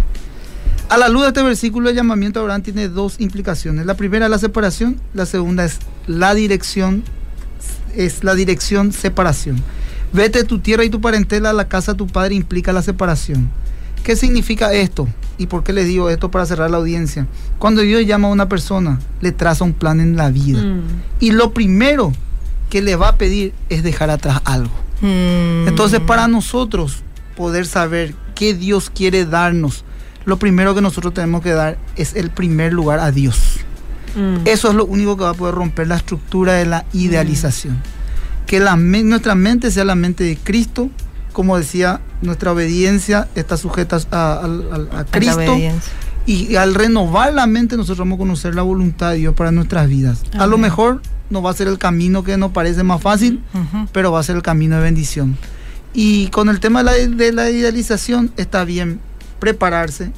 A 0.88 0.96
la 0.96 1.08
luz 1.08 1.22
de 1.22 1.28
este 1.28 1.42
versículo, 1.42 1.90
el 1.90 1.96
llamamiento 1.96 2.40
a 2.40 2.42
Abraham 2.42 2.62
tiene 2.62 2.88
dos 2.88 3.16
implicaciones. 3.20 3.84
La 3.84 3.94
primera 3.94 4.24
es 4.24 4.30
la 4.30 4.38
separación, 4.38 4.98
la 5.12 5.26
segunda 5.26 5.64
es 5.64 5.78
la 6.06 6.34
dirección, 6.34 7.04
es 7.94 8.24
la 8.24 8.34
dirección 8.34 8.92
separación. 8.92 9.62
Vete 10.14 10.38
de 10.38 10.44
tu 10.44 10.60
tierra 10.60 10.84
y 10.84 10.90
tu 10.90 11.00
parentela 11.02 11.50
a 11.50 11.52
la 11.52 11.68
casa 11.68 11.92
de 11.92 11.98
tu 11.98 12.06
padre 12.06 12.34
implica 12.34 12.72
la 12.72 12.80
separación. 12.80 13.50
¿Qué 14.02 14.16
significa 14.16 14.72
esto? 14.72 15.06
¿Y 15.36 15.46
por 15.46 15.62
qué 15.62 15.74
les 15.74 15.86
digo 15.86 16.08
esto 16.08 16.30
para 16.30 16.46
cerrar 16.46 16.70
la 16.70 16.78
audiencia? 16.78 17.26
Cuando 17.58 17.82
Dios 17.82 18.06
llama 18.06 18.28
a 18.28 18.30
una 18.30 18.48
persona, 18.48 18.98
le 19.20 19.32
traza 19.32 19.64
un 19.64 19.74
plan 19.74 20.00
en 20.00 20.16
la 20.16 20.30
vida. 20.30 20.62
mm. 20.62 20.82
Y 21.20 21.32
lo 21.32 21.52
primero 21.52 22.12
que 22.70 22.82
le 22.82 22.96
va 22.96 23.08
a 23.08 23.16
pedir 23.16 23.52
es 23.68 23.82
dejar 23.82 24.10
atrás 24.10 24.40
algo. 24.44 24.72
Mm. 25.00 25.68
Entonces, 25.68 26.00
para 26.00 26.28
nosotros 26.28 27.02
poder 27.36 27.66
saber 27.66 28.14
qué 28.34 28.54
Dios 28.54 28.90
quiere 28.90 29.24
darnos, 29.24 29.84
lo 30.24 30.38
primero 30.38 30.74
que 30.74 30.80
nosotros 30.80 31.14
tenemos 31.14 31.42
que 31.42 31.52
dar 31.52 31.78
es 31.96 32.14
el 32.14 32.30
primer 32.30 32.72
lugar 32.72 32.98
a 32.98 33.10
Dios. 33.10 33.60
Mm. 34.16 34.46
Eso 34.46 34.68
es 34.70 34.74
lo 34.74 34.84
único 34.86 35.16
que 35.16 35.24
va 35.24 35.30
a 35.30 35.34
poder 35.34 35.54
romper 35.54 35.86
la 35.88 35.96
estructura 35.96 36.54
de 36.54 36.66
la 36.66 36.84
idealización. 36.92 37.78
Que 38.46 38.60
la 38.60 38.76
nuestra 38.76 39.34
mente 39.34 39.70
sea 39.70 39.84
la 39.84 39.94
mente 39.94 40.24
de 40.24 40.36
Cristo. 40.36 40.90
Como 41.32 41.56
decía, 41.56 42.00
nuestra 42.22 42.50
obediencia 42.52 43.28
está 43.34 43.56
sujeta 43.56 43.98
a, 44.10 44.16
a- 44.16 44.34
a- 44.40 44.44
a 44.44 44.44
A 44.44 44.78
la 44.98 45.04
Cristo. 45.04 45.56
Y 46.26 46.56
al 46.56 46.74
renovar 46.74 47.32
la 47.32 47.46
mente 47.46 47.76
nosotros 47.76 47.98
vamos 47.98 48.16
a 48.16 48.18
conocer 48.18 48.54
la 48.54 48.62
voluntad 48.62 49.12
de 49.12 49.18
Dios 49.18 49.34
para 49.34 49.50
nuestras 49.52 49.88
vidas. 49.88 50.22
A 50.38 50.46
lo 50.46 50.58
mejor 50.58 51.00
no 51.30 51.42
va 51.42 51.50
a 51.50 51.54
ser 51.54 51.68
el 51.68 51.78
camino 51.78 52.24
que 52.24 52.36
nos 52.36 52.52
parece 52.52 52.82
más 52.82 53.00
fácil, 53.00 53.42
pero 53.92 54.12
va 54.12 54.20
a 54.20 54.22
ser 54.22 54.36
el 54.36 54.42
camino 54.42 54.76
de 54.76 54.82
bendición. 54.82 55.36
Y 55.94 56.28
con 56.28 56.48
el 56.48 56.60
tema 56.60 56.82
de 56.82 56.84
la, 56.84 57.16
de 57.16 57.32
la 57.32 57.50
idealización 57.50 58.32
está 58.36 58.64
bien 58.64 59.00
prepararse, 59.38 60.12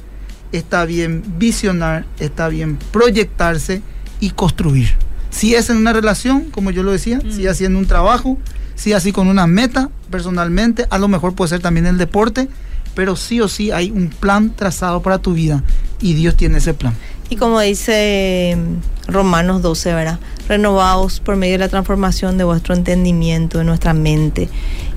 está 0.51 0.85
bien 0.85 1.23
visionar, 1.37 2.05
está 2.19 2.47
bien 2.49 2.77
proyectarse 2.91 3.81
y 4.19 4.31
construir. 4.31 4.89
Si 5.29 5.55
es 5.55 5.69
en 5.69 5.77
una 5.77 5.93
relación, 5.93 6.51
como 6.51 6.71
yo 6.71 6.83
lo 6.83 6.91
decía, 6.91 7.21
si 7.29 7.45
es 7.45 7.51
haciendo 7.51 7.79
un 7.79 7.87
trabajo, 7.87 8.37
si 8.75 8.93
así 8.93 9.11
con 9.11 9.27
una 9.27 9.47
meta 9.47 9.89
personalmente, 10.09 10.85
a 10.89 10.97
lo 10.97 11.07
mejor 11.07 11.35
puede 11.35 11.49
ser 11.49 11.61
también 11.61 11.85
el 11.85 11.97
deporte, 11.97 12.49
pero 12.95 13.15
sí 13.15 13.39
o 13.39 13.47
sí 13.47 13.71
hay 13.71 13.91
un 13.91 14.09
plan 14.09 14.53
trazado 14.55 15.01
para 15.01 15.19
tu 15.19 15.33
vida 15.33 15.63
y 16.01 16.13
Dios 16.13 16.35
tiene 16.35 16.57
ese 16.57 16.73
plan. 16.73 16.93
Y 17.29 17.37
como 17.37 17.61
dice 17.61 18.57
mm, 18.57 19.11
Romanos 19.11 19.61
12, 19.61 19.93
¿verdad? 19.93 20.19
Renovaos 20.51 21.21
por 21.21 21.37
medio 21.37 21.53
de 21.53 21.59
la 21.59 21.69
transformación 21.69 22.37
de 22.37 22.43
vuestro 22.43 22.75
entendimiento, 22.75 23.59
de 23.59 23.63
nuestra 23.63 23.93
mente. 23.93 24.49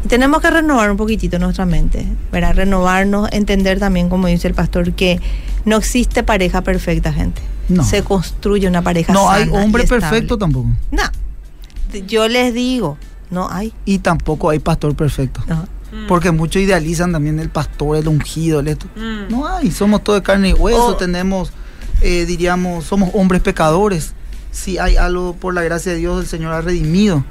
Y 0.04 0.08
tenemos 0.08 0.42
que 0.42 0.50
renovar 0.50 0.90
un 0.90 0.96
poquitito 0.96 1.38
nuestra 1.38 1.64
mente, 1.64 2.06
¿verdad? 2.32 2.56
Renovarnos, 2.56 3.28
entender 3.30 3.78
también, 3.78 4.08
como 4.08 4.26
dice 4.26 4.48
el 4.48 4.54
pastor, 4.54 4.92
que 4.94 5.20
no 5.64 5.76
existe 5.76 6.24
pareja 6.24 6.62
perfecta, 6.62 7.12
gente. 7.12 7.40
No. 7.68 7.84
Se 7.84 8.02
construye 8.02 8.66
una 8.66 8.82
pareja 8.82 9.12
No 9.12 9.30
hay 9.30 9.46
sana 9.46 9.62
hombre 9.62 9.84
perfecto 9.84 10.36
tampoco. 10.36 10.68
No. 10.90 11.02
Yo 12.08 12.26
les 12.26 12.52
digo, 12.52 12.98
no 13.30 13.48
hay. 13.48 13.72
Y 13.84 13.98
tampoco 14.00 14.50
hay 14.50 14.58
pastor 14.58 14.96
perfecto. 14.96 15.40
No. 15.46 15.68
Mm. 15.92 16.08
Porque 16.08 16.32
muchos 16.32 16.62
idealizan 16.62 17.12
también 17.12 17.38
el 17.38 17.48
pastor, 17.48 17.96
el 17.96 18.08
ungido, 18.08 18.58
el 18.58 18.68
esto. 18.68 18.86
Mm. 18.96 19.30
No 19.30 19.46
hay, 19.46 19.70
somos 19.70 20.02
todo 20.02 20.16
de 20.16 20.22
carne 20.22 20.48
y 20.48 20.52
hueso, 20.52 20.88
Oh. 20.88 20.96
tenemos, 20.96 21.52
eh, 22.00 22.24
diríamos, 22.26 22.84
somos 22.86 23.10
hombres 23.14 23.40
pecadores. 23.40 24.14
Si 24.54 24.78
hay 24.78 24.96
algo 24.96 25.34
por 25.34 25.52
la 25.52 25.62
gracia 25.62 25.92
de 25.92 25.98
Dios, 25.98 26.20
el 26.20 26.26
Señor 26.26 26.52
ha 26.52 26.60
redimido 26.60 27.24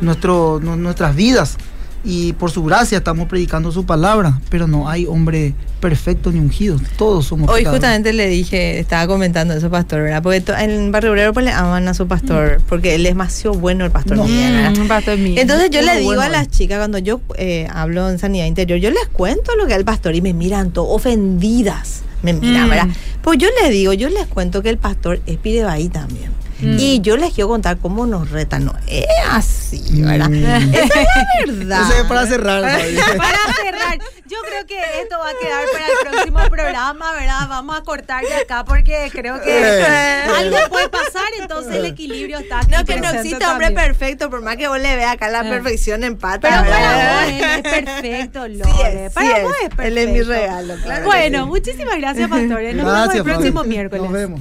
nuestro, 0.00 0.60
nu- 0.62 0.76
nuestras 0.76 1.14
vidas. 1.16 1.56
Y 2.04 2.32
por 2.34 2.52
su 2.52 2.62
gracia 2.62 2.98
estamos 2.98 3.26
predicando 3.28 3.72
su 3.72 3.84
palabra, 3.84 4.40
pero 4.50 4.68
no 4.68 4.88
hay 4.88 5.04
hombre 5.06 5.54
perfecto 5.80 6.30
ni 6.30 6.38
ungido. 6.38 6.80
Todos 6.96 7.26
somos 7.26 7.50
Hoy 7.50 7.60
pecadores. 7.62 7.80
justamente 7.80 8.12
le 8.12 8.28
dije, 8.28 8.78
estaba 8.78 9.08
comentando 9.08 9.52
eso, 9.54 9.68
pastor, 9.68 10.02
¿verdad? 10.02 10.22
Porque 10.22 10.40
en 10.60 10.92
Barrio 10.92 11.10
Obrero 11.10 11.32
pues 11.32 11.44
le 11.44 11.50
aman 11.50 11.88
a 11.88 11.94
su 11.94 12.06
pastor, 12.06 12.62
porque 12.68 12.94
él 12.94 13.04
es 13.04 13.10
demasiado 13.14 13.58
bueno 13.58 13.84
el 13.84 13.90
pastor. 13.90 14.16
No. 14.16 14.24
¿verdad? 14.26 14.74
Mm, 14.78 14.86
pastor 14.86 15.18
mío. 15.18 15.34
Entonces 15.38 15.70
yo 15.70 15.82
le 15.82 15.96
digo 15.96 16.06
bueno 16.06 16.22
a 16.22 16.28
las 16.28 16.48
chicas, 16.48 16.78
cuando 16.78 16.98
yo 16.98 17.20
eh, 17.36 17.66
hablo 17.74 18.08
en 18.08 18.20
sanidad 18.20 18.46
interior, 18.46 18.78
yo 18.78 18.90
les 18.92 19.08
cuento 19.08 19.56
lo 19.56 19.66
que 19.66 19.72
es 19.72 19.78
el 19.78 19.84
pastor 19.84 20.14
y 20.14 20.22
me 20.22 20.32
miran 20.32 20.70
todo 20.70 20.88
ofendidas. 20.90 22.02
Me 22.22 22.32
miran, 22.32 22.66
Mm. 22.66 22.70
¿verdad? 22.70 22.88
Pues 23.22 23.38
yo 23.38 23.48
les 23.60 23.70
digo, 23.72 23.92
yo 23.92 24.08
les 24.08 24.26
cuento 24.28 24.62
que 24.62 24.70
el 24.70 24.78
pastor 24.78 25.20
es 25.26 25.36
pirebaí 25.36 25.88
también. 25.88 26.30
Mm. 26.60 26.76
Y 26.78 27.00
yo 27.00 27.16
les 27.16 27.32
quiero 27.34 27.48
contar 27.48 27.78
cómo 27.78 28.06
nos 28.06 28.30
retan. 28.30 28.64
No 28.64 28.74
es 28.88 29.04
así, 29.30 30.02
¿verdad? 30.02 30.28
Mm. 30.28 30.74
Esa 30.74 30.84
es 30.84 31.46
la 31.46 31.54
verdad. 31.54 31.82
Ese 31.90 32.00
es 32.00 32.04
para 32.06 32.26
cerrar. 32.26 32.62
Para 33.18 33.38
cerrar, 33.62 33.98
yo 34.26 34.36
creo 34.42 34.66
que 34.66 34.78
esto 35.02 35.16
va 35.18 35.28
a 35.30 35.34
quedar 35.40 35.64
para 35.72 35.86
el 35.86 36.08
próximo 36.10 36.50
programa, 36.50 37.12
¿verdad? 37.14 37.48
Vamos 37.48 37.78
a 37.78 37.82
cortar 37.82 38.24
de 38.24 38.34
acá 38.34 38.64
porque 38.64 39.08
creo 39.12 39.40
que 39.40 39.50
Eh. 39.58 40.22
algo 40.36 40.56
puede 40.68 40.88
pasar, 40.88 41.28
entonces 41.40 41.74
el 41.76 41.84
equilibrio 41.86 42.38
está 42.38 42.58
aquí 42.58 42.72
No, 42.72 42.84
que 42.84 43.00
no 43.00 43.08
existe 43.10 43.46
hombre 43.46 43.66
también. 43.68 43.74
perfecto, 43.74 44.28
por 44.30 44.42
más 44.42 44.56
que 44.56 44.68
vos 44.68 44.78
le 44.80 44.96
veas 44.96 45.12
acá 45.14 45.28
la 45.28 45.46
Eh. 45.46 45.50
perfección 45.50 46.02
en 46.04 46.16
pata. 46.16 46.48
Pero 46.48 46.70
para 46.70 46.96
¿verdad? 46.96 47.22
vos 47.22 47.32
él 47.32 47.42
es 47.44 47.62
perfecto, 47.84 48.48
Lore. 48.48 48.64
Sí 48.72 48.82
es, 48.82 49.12
para 49.12 49.26
sí 49.36 49.42
vos 49.42 49.52
es. 49.52 49.68
perfecto. 49.68 49.82
Él 49.82 49.98
es 49.98 50.08
mi 50.10 50.22
regalo, 50.22 50.74
claro 50.82 51.04
Bueno, 51.06 51.44
sí. 51.44 51.48
muchísimas 51.50 51.96
gracias, 51.98 52.28
pastores. 52.28 52.74
Nos 52.74 52.86
vemos 52.86 53.14
el 53.14 53.22
próximo 53.24 53.60
Fabi. 53.60 53.68
miércoles. 53.68 54.02
Nos 54.04 54.12
vemos. 54.12 54.40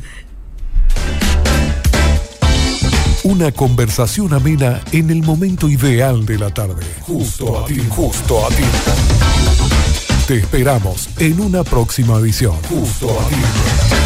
Una 3.27 3.51
conversación 3.51 4.33
amena 4.33 4.81
en 4.93 5.09
el 5.09 5.21
momento 5.21 5.67
ideal 5.67 6.25
de 6.25 6.37
la 6.39 6.49
tarde. 6.49 6.85
Justo 7.01 7.59
a 7.59 7.65
ti, 7.65 7.77
justo 7.89 8.45
a 8.45 8.47
ti. 8.47 8.63
Te 10.25 10.37
esperamos 10.37 11.09
en 11.17 11.41
una 11.41 11.65
próxima 11.65 12.19
edición. 12.19 12.55
Justo 12.69 13.19
a 13.19 13.27
ti. 13.27 13.96